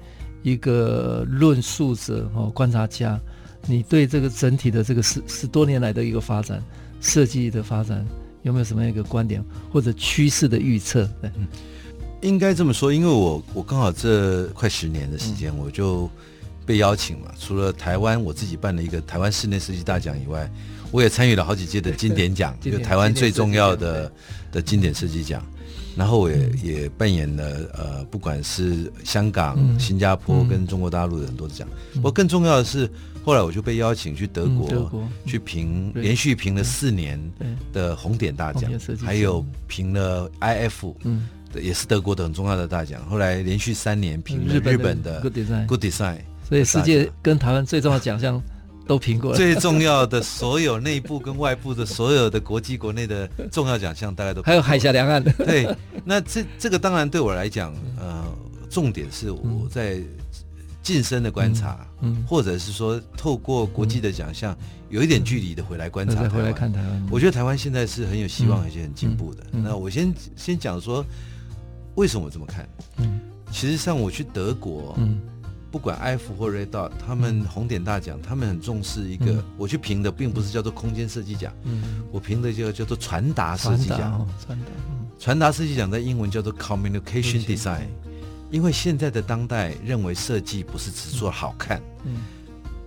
[0.42, 3.18] 一个论述者、哦观察家，
[3.66, 6.62] 你对这个整体的这个十十多年来的一个发展、
[7.00, 8.06] 设计的发展，
[8.42, 11.08] 有没有什么样一个观点或者趋势的预测？
[11.22, 11.48] 嗯，
[12.20, 16.10] 应该这么说，因为我我刚好这快十年的时间，嗯、我就。
[16.64, 20.50] 被邀请嘛，除了台湾我自己办了一个台湾室内设计大奖以外，
[20.90, 24.12] 我也参与了好几届的经典奖，就台湾最重要的
[24.50, 25.44] 的经典设计奖。
[25.94, 27.44] 然后我也、嗯、也扮演了
[27.74, 31.68] 呃，不管是香港、嗯、新加坡跟中国大陆的很多的奖。
[31.96, 32.90] 不过、嗯、更重要的是，
[33.22, 37.20] 后来我就被邀请去德国，嗯、德国去评，连续评了四年
[37.74, 41.28] 的红点大奖，还有评了 IF，嗯，
[41.60, 43.04] 也是德国的很重要的大奖。
[43.06, 46.20] 后来连续三年评了日本的 Good Design。
[46.52, 48.38] 所以世界跟台湾最重要的奖项
[48.86, 49.36] 都评过了。
[49.38, 55.32] 最重要的所有内部跟外部的所有的国际国内的重要奖项，大概都还有海峡两岸的。
[55.32, 55.66] 对，
[56.04, 58.22] 那这这个当然对我来讲，呃，
[58.68, 59.98] 重点是我在
[60.82, 64.54] 近身的观察，嗯，或者是说透过国际的奖项
[64.90, 67.08] 有一点距离的回来观察，回来看台湾。
[67.10, 69.42] 我觉得台湾现在是很有希望而且很进步的。
[69.52, 71.02] 那我先先讲说
[71.94, 72.68] 为什么我这么看？
[72.98, 73.18] 嗯，
[73.50, 75.18] 其实像我去德国，嗯。
[75.72, 79.42] 不管 IF 或 Red Dot，他们红点大奖，他们很重视一个。
[79.56, 81.50] 我去评的并不是叫做空间设计奖，
[82.12, 84.28] 我评的就叫做传达设计奖。
[84.44, 84.66] 传达，
[85.18, 87.86] 传达设计奖在英文叫做 Communication Design。
[88.50, 91.80] 因为现在的当代认为设计不是只做好看，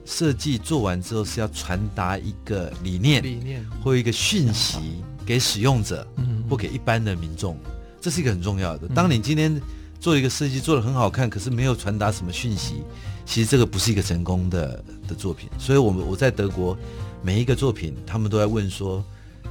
[0.05, 6.07] 设计做完之后是要传达一个理念，理念或一个讯息给使用者，
[6.47, 7.57] 或给一般的民众，
[7.99, 8.87] 这是一个很重要的。
[8.89, 9.59] 当你今天。
[10.05, 12.83] 做一个设计做的很好看，可是没有传达什么讯息，
[13.25, 15.49] 其实这个不是一个成功的的作品。
[15.57, 16.77] 所以，我们我在德国
[17.23, 19.03] 每一个作品，他们都在问说，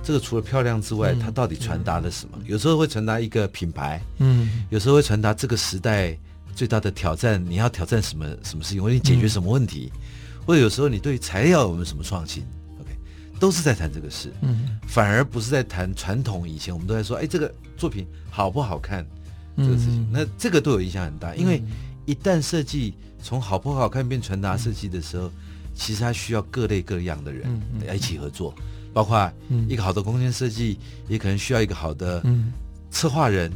[0.04, 2.38] 这个除了漂亮之外，它到底传达了什么？
[2.46, 6.16] 有时候会传达一个品牌，嗯，有时候会传达这个时代
[6.54, 9.90] 最大的挑战，你要挑战什么什么事情，或者你解决什么问题，
[10.46, 12.44] 或者有时候你对材料有没有什么创新
[12.80, 12.90] ？OK，
[13.40, 16.48] 都是在谈这个事，嗯，反而不是在谈传统。
[16.48, 19.04] 以前我们都在说，哎，这个作品好不好看？
[19.56, 21.62] 这个事情，那这个对我影响很大，因为
[22.06, 25.30] 一旦设计从好不好看变传达设计的时候，
[25.74, 28.54] 其实它需要各类各样的人来一起合作，
[28.92, 29.30] 包括
[29.68, 30.78] 一个好的空间设计，
[31.08, 32.22] 也可能需要一个好的
[32.90, 33.52] 策划人，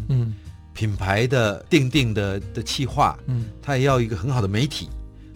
[0.72, 3.18] 品牌的定定的的企划，
[3.60, 4.88] 它也要一个很好的媒体，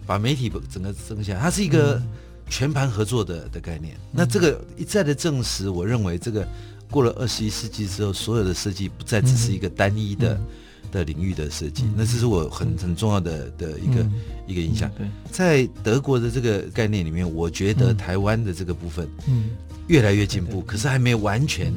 [0.05, 2.01] 把媒体整个整起来，它是一个
[2.49, 3.95] 全盘合作的的概念。
[4.11, 6.47] 那这个一再的证实，我认为这个。
[6.93, 10.45] 过了二十一世纪之后，所有的设计不再只是一个单一的、嗯、
[10.91, 14.13] 的领域的设计，嗯、那这是我很很重要的的一个、嗯、
[14.45, 14.91] 一个影响。
[14.95, 19.49] 对，在德国的这个概念里面，我觉得台湾的这个部分，嗯，
[19.87, 21.73] 越来越进步，可是还没有完全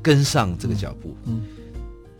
[0.00, 1.14] 跟上这个脚步。
[1.26, 1.42] 嗯，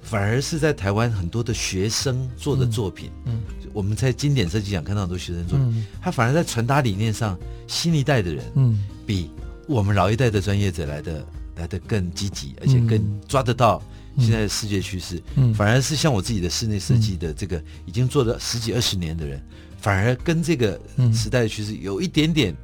[0.02, 3.40] 反而是在台湾很多的学生做的作品，嗯，
[3.72, 7.34] 我们在经典设计奖看到很多学生作品，他反而在传达理念上，
[7.66, 9.30] 新一代的人，嗯，比
[9.66, 11.26] 我们老一代的专业者来的。
[11.56, 13.82] 来的更积极，而且更抓得到
[14.18, 15.22] 现在的世界趋势。
[15.34, 19.42] 嗯，反而是像我自己的室内设计的这个已经做了十几二十年的人，
[19.80, 20.80] 反而跟这个
[21.12, 22.54] 时代的趋势有一点点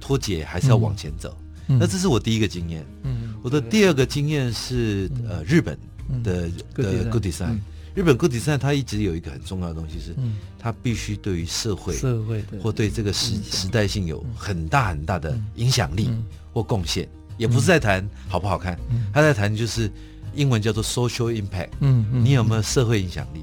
[0.00, 1.36] 脱节，还是要往前走。
[1.66, 2.84] 那这是我第一个经验。
[3.04, 5.78] 嗯，我的第二个经验是呃日本
[6.22, 7.58] 的的 Good Design。
[7.92, 10.14] 日本 Good Design 它一直有一个很重要的东西是，
[10.58, 16.08] 它必须对于社会社会或对这个时时代性有很大很大的影响力
[16.52, 17.08] 或贡献。
[17.40, 19.90] 也不是在谈好不好看，嗯、他在谈就是
[20.34, 23.40] 英文叫做 social impact，嗯，嗯，你有没有社会影响力，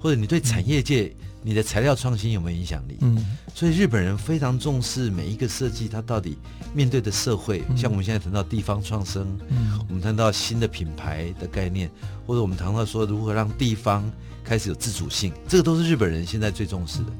[0.00, 2.96] 或者你对产业界、嗯、你的材料创新有没有影响力？
[3.02, 3.22] 嗯，
[3.54, 6.38] 所以日本人非常重视每一个设计，它到底
[6.72, 11.90] 面对的社会，嗯、像我们现在谈到地方创生，嗯，我们谈到新的品牌的概念，
[12.26, 14.10] 或者我们谈到说如何让地方
[14.42, 17.12] 开始有自主性，这个都是日本人现在最重视的。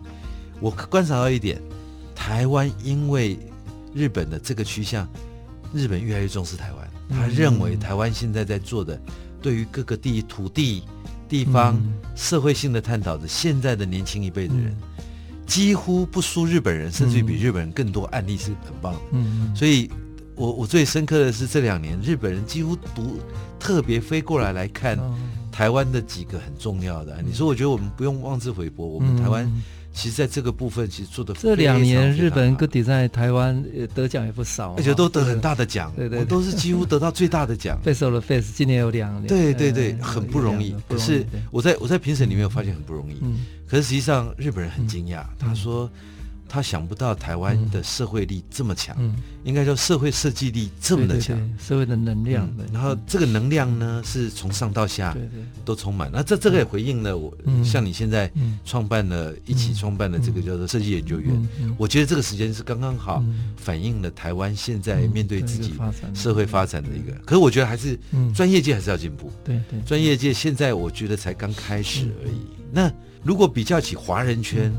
[0.58, 1.60] 我观察到一点，
[2.14, 3.38] 台湾因为
[3.92, 5.06] 日本的这个趋向。
[5.74, 8.98] 日本越来越重视台湾，他认为台湾现在在做的，
[9.42, 10.84] 对于各个地土地、
[11.28, 11.78] 地方、
[12.14, 14.76] 社会性的探讨的，现在的年轻一辈的人，
[15.46, 19.00] 几乎不输日本人，甚至于比日本人更多案例是很棒的。
[19.10, 19.90] 嗯，所以
[20.36, 23.18] 我我最深刻的是这两年，日本人几乎独
[23.58, 24.98] 特别飞过来来看
[25.50, 27.20] 台湾的几个很重要的。
[27.20, 29.50] 你说，我觉得我们不用妄自菲薄，我们台湾。
[29.94, 33.64] 其实，在这个部分，其实做的这两年，日本 Good Design 在台湾
[33.94, 37.78] 得奖也不少，而且都得很大的奖，对对，我都是几乎得到最大的奖。
[37.82, 40.74] Face of Face 今年有两年，对对对，很不容易。
[40.88, 43.16] 可是我在我在评审里面有发现很不容易。
[43.22, 45.88] 嗯，可是实际上日本人很惊讶，他说。
[46.48, 52.48] 他想不到台湾的社会力这么强，嗯，应该说社会设计力这么的强，社会的能量。
[52.72, 55.16] 然后这个能量呢，是从上到下
[55.64, 56.10] 都充满。
[56.12, 58.30] 那这这个也回应了我，像你现在
[58.64, 63.24] 创办了一起创办了这个叫做设计研究院，我觉得这个时间是刚刚好，
[63.56, 65.74] 反映了台湾现在面对自己
[66.14, 67.12] 社会发展的一个。
[67.24, 67.98] 可是我觉得还是
[68.34, 72.38] 专业界还是要进步，对对，专业界现在我觉得才刚开始而已。
[72.70, 72.92] 那
[73.24, 74.72] 如果比较起华人圈。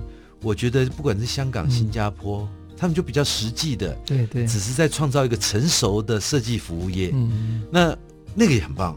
[0.46, 7.10] 我觉得不管是香港、嗯、新加坡，他们就比较实际的，对对，只是在创造一个成熟的设计服务业。
[7.16, 7.98] 嗯，那
[8.36, 8.96] 那个也很棒。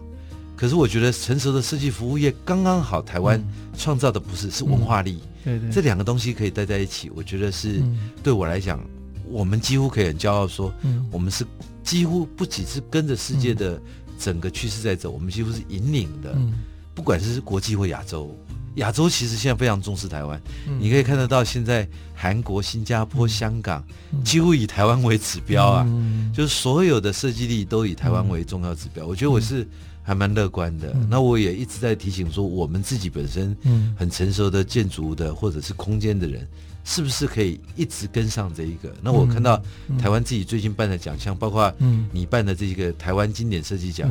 [0.54, 3.42] 可是我觉得成熟的设计服务业刚刚好，台湾
[3.78, 5.20] 创造的不是、嗯、是文化力。
[5.42, 7.82] 对对，这两个东西可以待在一起，我觉得是
[8.22, 11.46] 对我来讲，嗯、我们几乎可以很骄傲说，嗯、我们是
[11.82, 13.80] 几乎不只是跟着世界的
[14.18, 16.32] 整个趋势在走，嗯、我们几乎是引领的。
[16.34, 16.52] 嗯、
[16.94, 18.36] 不管是国际或亚洲，
[18.78, 20.40] 亚洲其实现在非常重视台湾。
[20.66, 23.84] 嗯、你可以看得到，现在韩国、新加坡、嗯、香港
[24.24, 29.06] 几乎以台湾为指标啊，嗯、就是所有的设计力都以台湾为重要指标。
[29.06, 29.64] 我觉得我是。
[30.00, 33.54] 还蛮乐观的，嗯、那我也一直在提醒说，我们自己本身
[33.94, 36.48] 很成熟的建筑的或者是空间的人，
[36.82, 38.90] 是不是可以一直跟上这一个？
[39.02, 39.62] 那我看到
[40.00, 41.70] 台湾自己最近办的奖项，包括
[42.10, 44.10] 你办的这个台湾经典设计奖，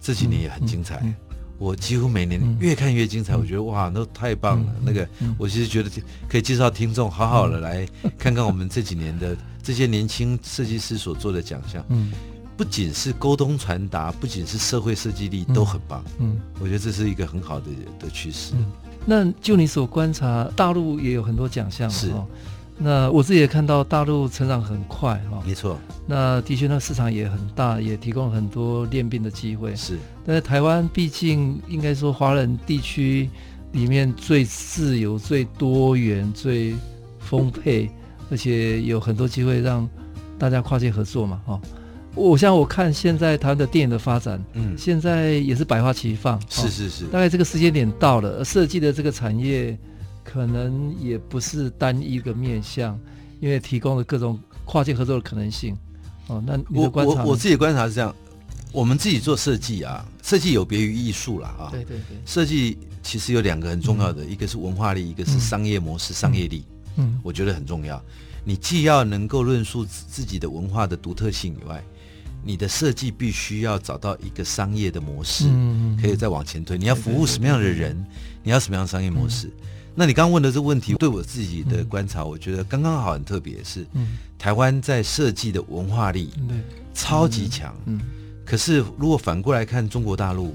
[0.00, 1.04] 这几年也很精彩。
[1.58, 4.72] 我几乎每年越看越精彩，我觉得哇，那太棒了。
[4.84, 5.90] 那个，我其实觉得
[6.28, 7.88] 可以介绍听众好好的来
[8.18, 11.84] 看看我们这几年的这些年轻设计师所做的奖项。
[12.56, 16.02] 不仅是沟通传达，不仅是社会设计力都很棒。
[16.18, 17.66] 嗯，嗯我觉得这是一个很好的
[17.98, 18.54] 的趋势。
[18.54, 18.66] 嗯，
[19.04, 22.10] 那就你所观察，大陆也有很多奖项是。
[22.78, 25.42] 那我自己也看到大陆成长很快哈。
[25.46, 25.78] 没错。
[26.06, 29.74] 那的确，那市场也很大，也提供很多练兵的机会。
[29.74, 29.98] 是。
[30.24, 33.30] 但是台湾毕竟应该说华人地区
[33.72, 36.74] 里面最自由、最多元、最
[37.18, 37.90] 丰沛，
[38.30, 39.88] 而且有很多机会让
[40.38, 41.60] 大家跨界合作嘛，哈。
[42.14, 49.76] 我像我看现在台湾的电影的发展，嗯，现在也是百花齐放，是是是，大概这个时间点到了，设计的这个产业
[50.26, 52.98] 可能也不是单一个面向，
[53.38, 55.76] 因为提供了各种跨界合作的可能性。
[56.26, 57.22] 哦，那你的观察？
[57.22, 58.12] 我我自己观察是这样，
[58.72, 66.64] 我们自己做设计啊，设计有别于艺术了啊，对对对，设计其实有两个很重要的，一个是文化力，一个是商业模式、商业力，
[66.96, 68.02] 嗯，我觉得很重要。
[68.44, 71.80] 你既要能够论述自己的文化的独特性以外，
[72.42, 75.44] 你的设计必须要找到一个商业的模式，
[76.00, 76.76] 可以再往前推。
[76.76, 77.96] 你要服务什么样的人？
[78.42, 79.48] 你要什么样的商业模式？
[79.98, 83.64] 那你刚刚问的这个问题，对我自己的观察，我觉得刚刚好，很特别。
[83.64, 83.86] 是
[84.38, 86.30] 台湾在设计的文化力
[86.92, 87.74] 超级强，
[88.44, 90.54] 可是如果反过来看中国大陆，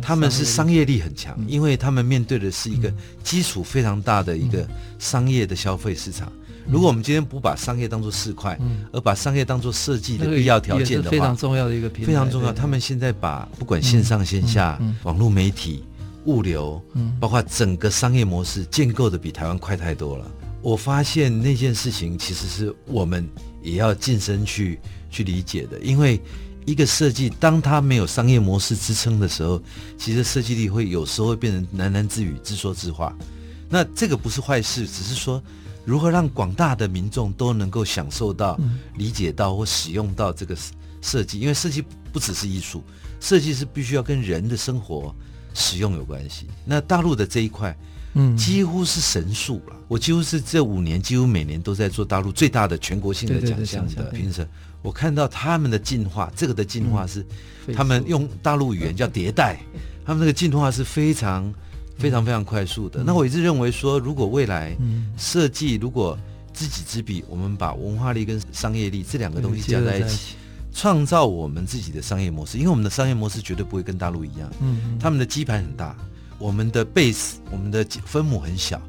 [0.00, 2.92] 他们是商业力很强，因为他们面对的是一个
[3.24, 4.66] 基础非常大的一个
[4.98, 6.32] 商业的消费市场。
[6.70, 12.52] 如果我们今天不把商业当做市块，嗯、而把商业当做设计的必要条件的话，非常重要的一个平台，非常重要。
[12.52, 15.82] 他们现在把不管线上线下、网络媒体、
[16.28, 20.30] 物流，嗯、包括整个商业模式建构的比台湾快太多了。
[20.62, 23.28] 我发现那件事情其实是我们
[23.62, 24.78] 也要近身去
[25.10, 26.20] 去理解的，因为
[26.66, 29.60] 一个设计当它没有商业模式支撑的时候，
[29.96, 33.16] 其实设计力会有时候会变成喃喃自语、自说自话。
[33.68, 35.42] 那这个不是坏事，只是说。
[35.84, 38.60] 如何让广大的民众都能够享受到、
[38.96, 40.54] 理解到或使用到这个
[41.00, 41.40] 设计？
[41.40, 42.82] 因为设计不只是艺术，
[43.20, 45.14] 设计是必须要跟人的生活
[45.54, 46.46] 使用有关系。
[46.64, 47.76] 那大陆的这一块，
[48.14, 49.76] 嗯，几乎是神速了。
[49.88, 54.48] 我几乎是这五年，几乎每年都在做大陆最大的全国性的奖项的评审。
[54.82, 57.24] 我看到他们的进化，这个的进化是，
[57.74, 59.60] 他们用大陆语言叫迭代，
[60.06, 61.52] 他们那个进化是非常。
[61.98, 63.02] 非常非常快速的。
[63.02, 64.72] 那我一直认为说，如果未来
[65.16, 66.16] 设计如果
[66.54, 70.36] 知己知彼，我们把文化力跟商业力这两个东西加在一起，
[70.78, 72.56] 创造我们自己的商业模式。
[72.56, 75.96] 因为我们的商业模式绝对不会跟大陆一样，嗯，他们的基盘很大，
[76.38, 78.80] 我们的 base，我们的分母很小。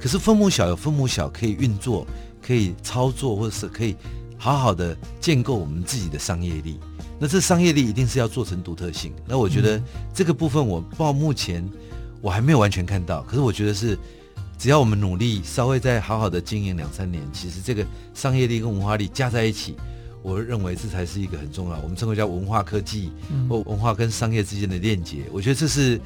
[0.00, 2.04] 可是分母小有分母小可以运作、
[2.42, 3.94] 可以操作，或者是可以
[4.36, 6.80] 好好的建构我们自己的商业力。
[7.20, 9.12] 那这商业力一定是要做成独特性。
[9.24, 9.80] 那我觉得
[10.12, 11.64] 这个部分，我到目前。
[12.22, 13.96] 我还没有完全看到，可是我觉得是，
[14.58, 19.76] 只要我们努力，稍微再好好的经营两三年，其实这个商业力跟文化力加在一起，
[20.26, 23.12] 我认为这才是一个很重要，我们称为叫文化科技
[23.48, 25.18] 或文化跟商业之间的链接。
[25.30, 26.00] 我觉得这是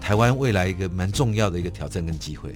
[0.00, 2.54] 台湾未来一个蛮重要的一个挑战跟机会。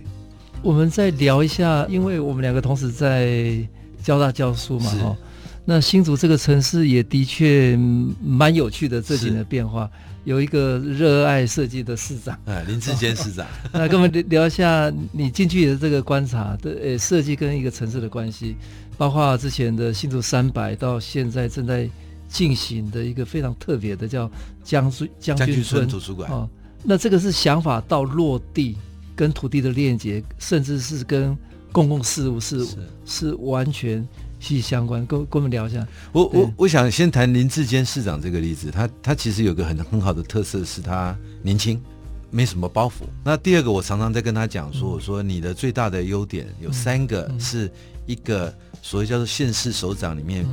[0.63, 3.59] 我们再聊一下，因为我们两个同时在
[4.01, 5.17] 交大教书嘛，哈。
[5.65, 7.77] 那新竹这个城市也的确
[8.25, 9.91] 蛮有趣的，这几年的变化，
[10.23, 13.45] 有一个热爱设计的市长，哎，林志坚市长。
[13.75, 18.57] 那跟我们聊一下你近距离的这个观察的，呃，设计跟一个城市的关系，
[18.99, 21.89] 包括之前的新竹三百，到现在正在
[22.29, 24.31] 进行的一个非常特别的叫
[24.63, 26.31] 将军将军村图书馆。
[26.31, 26.47] 哦，
[26.83, 28.77] 那这个是想法到落地，
[29.17, 31.35] 跟土地的链接，甚至是跟
[31.73, 32.77] 公共事务是是，
[33.07, 34.07] 是完全。
[34.41, 35.85] 息息相关，跟跟我们聊一下。
[36.13, 41.83] 我我我想先谈林志坚市长这个例子，他他其实有个很很好的特色，是他年轻。
[42.31, 43.05] 没什么包袱。
[43.25, 47.71] 那第二个，我常常在跟他讲说，我说你的最大的优点有三个，是
[48.07, 50.47] 一个所谓叫做县市首长里面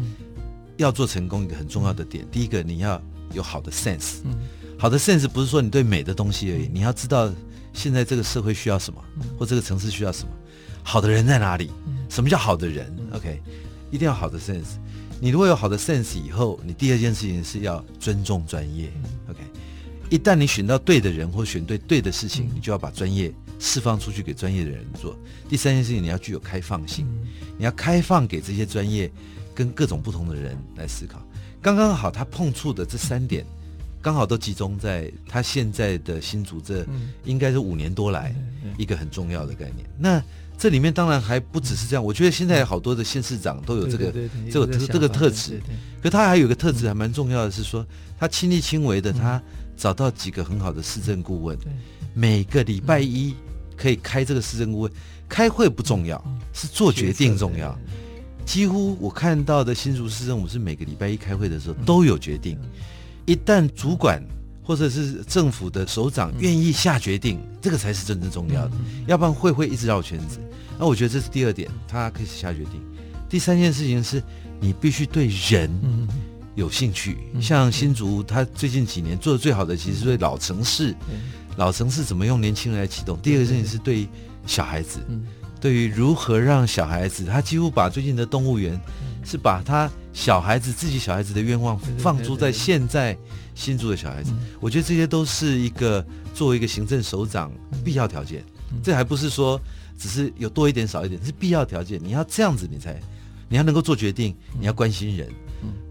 [0.78, 2.26] 要做成功一个很重要的点。
[2.32, 3.01] 第一个，你要
[3.34, 4.17] 有好的 sense，
[4.78, 7.32] 好的 sense 不是说你对美的东西而已，你要知道
[7.73, 9.03] 现在这个社会需要什么，
[9.38, 10.30] 或这个城市需要什么，
[10.84, 11.71] 好的人在哪里？
[12.09, 13.41] 什么叫好的人？OK，
[13.91, 14.78] 一定要好的 sense。
[15.19, 18.91] 你如果有好的 sense 以后，你第二件事情是要尊重专业。
[19.30, 19.39] OK，
[20.16, 25.13] 一旦你选到对的人或选对对的事情，你就要把专业释放出去给专业的人做。
[25.49, 27.05] 第三件事情，你要具有开放性，
[27.57, 29.11] 你要开放给这些专业
[29.53, 31.22] 跟各种不同的人来思考。
[31.61, 33.45] 刚刚好，他碰触的这三点，
[34.01, 36.86] 刚好都集中在他现在的新组这
[37.26, 38.34] 应该是五年多来
[38.78, 39.86] 一个很重要的概念。
[39.99, 40.24] 那
[40.57, 44.13] 这里面当然还不只是这样，我觉得现在好多的县市长都有这个
[44.49, 45.61] 这个这个特质，
[46.01, 47.86] 可他还有一个特质还蛮重要的是说，
[48.18, 49.41] 他亲力亲为的，他
[49.76, 51.57] 找到几个很好的市政顾问，
[52.13, 53.34] 每个礼拜一
[53.76, 54.91] 可以开这个市政顾问
[55.28, 56.23] 开会不重要，
[56.53, 57.78] 是做决定重要。
[58.45, 62.57] 几乎我看到的新竹市政府是每个礼拜一开会的时候都有决定，
[63.26, 64.23] 一旦主管。
[64.67, 70.39] 或者是政府的首长愿意下决定，嗯、这个才是真正重要的，嗯、要不然会会一直绕圈子。
[70.80, 72.82] 那我觉得这是第二点，他可以下决定。
[73.30, 74.23] 第三件事情是，
[74.59, 75.69] 你必须对人
[76.56, 77.18] 有兴趣。
[77.34, 81.22] 嗯、像新竹，他最近几年做的最好的，其实是对老城市，嗯、
[81.58, 83.18] 老城市怎么用年轻人来启动。
[83.20, 84.08] 第二个事情是对
[84.47, 85.26] 小孩子，嗯、
[85.62, 88.80] 对于如何让小孩子，他几乎把最近的动物园，
[89.24, 93.18] 是把他小孩子自己小孩子的愿望放诸在现在。
[93.58, 97.49] 新竹的小孩子，我觉得这些都是一个作为一个行政首长
[97.86, 98.43] 必要条件。
[98.84, 99.58] 这还不是说
[99.97, 101.97] 只是有多一点少一点，是必要条件。
[102.03, 103.01] 你要这样子，你才
[103.48, 105.30] 你要能够做决定，你要关心人。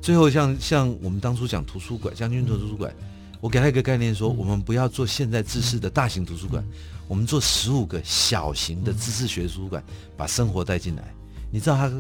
[0.01, 2.95] 最后像像我们当初讲图书馆，将军图书馆，
[3.41, 6.65] 我给他一个概念说，我们不要做现在知识的大型图书馆，
[7.09, 9.83] 我们做十五个小型的知识学书馆，
[10.17, 11.03] 把生活带进来。
[11.51, 11.91] 你知道他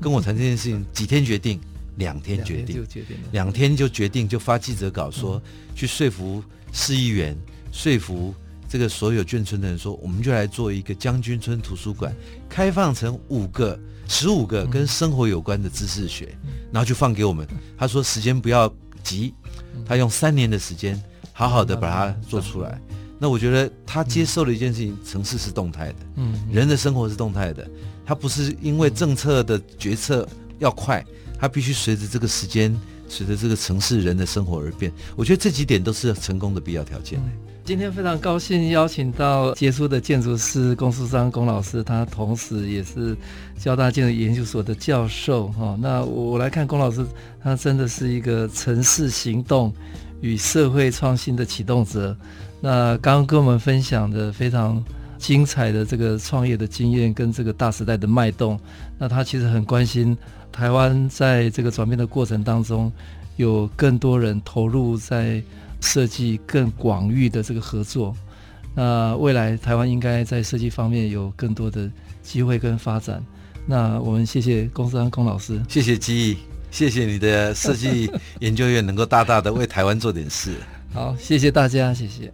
[0.00, 1.60] 跟我谈这件事情几天决定？
[1.96, 2.86] 两天决定，
[3.32, 5.42] 两天就决定，就发记者稿说，
[5.74, 6.40] 去说服
[6.72, 7.36] 市议员，
[7.72, 8.32] 说服
[8.68, 12.14] 这个所有眷村的人说，我们就来做一个将军村图书馆，
[12.48, 13.76] 开放成五个、
[14.08, 16.36] 十五个跟生活有关的知识学，
[16.72, 17.46] 然后就放给我们。
[17.76, 18.72] 他说时间不要
[19.04, 19.32] 急，
[19.86, 21.00] 他用三年的时间，
[21.32, 22.80] 好好的把它做出来。
[23.20, 25.96] 那我觉得他接受了一件事情，城市是动态的，
[26.50, 27.68] 人的生活是动态的，
[28.04, 30.26] 他不是因为政策的决策
[30.58, 31.04] 要快。
[31.40, 32.76] 他必须随着这个时间，
[33.08, 34.92] 随着这个城市人的生活而变。
[35.14, 37.20] 我觉得这几点都是成功的必要条件。
[37.68, 43.14] 今天非常高兴邀请到杰出的建筑师龚书章龚老师，他同时也是
[43.58, 45.48] 交大建筑研究所的教授。
[45.48, 47.04] 哈，那我来看龚老师，
[47.42, 49.70] 他真的是一个城市行动
[50.22, 52.16] 与社会创新的启动者。
[52.58, 54.82] 那刚刚跟我们分享的非常
[55.18, 58.58] 精彩的这个创业的经验跟这个大时代的脉动，
[58.96, 60.16] 那他其实很关心。
[60.50, 62.90] 台湾在这个转变的过程当中，
[63.36, 65.42] 有更多人投入在
[65.80, 68.14] 设计更广域的这个合作。
[68.74, 71.90] 那未来台湾应该在设计方面有更多的
[72.22, 73.24] 机会跟发展。
[73.66, 76.36] 那我们谢谢龚书章龚老师，谢谢记忆，
[76.70, 78.10] 谢谢你的设计
[78.40, 80.54] 研究院能够大大的为台湾做点事。
[80.92, 82.32] 好，谢谢大家，谢谢。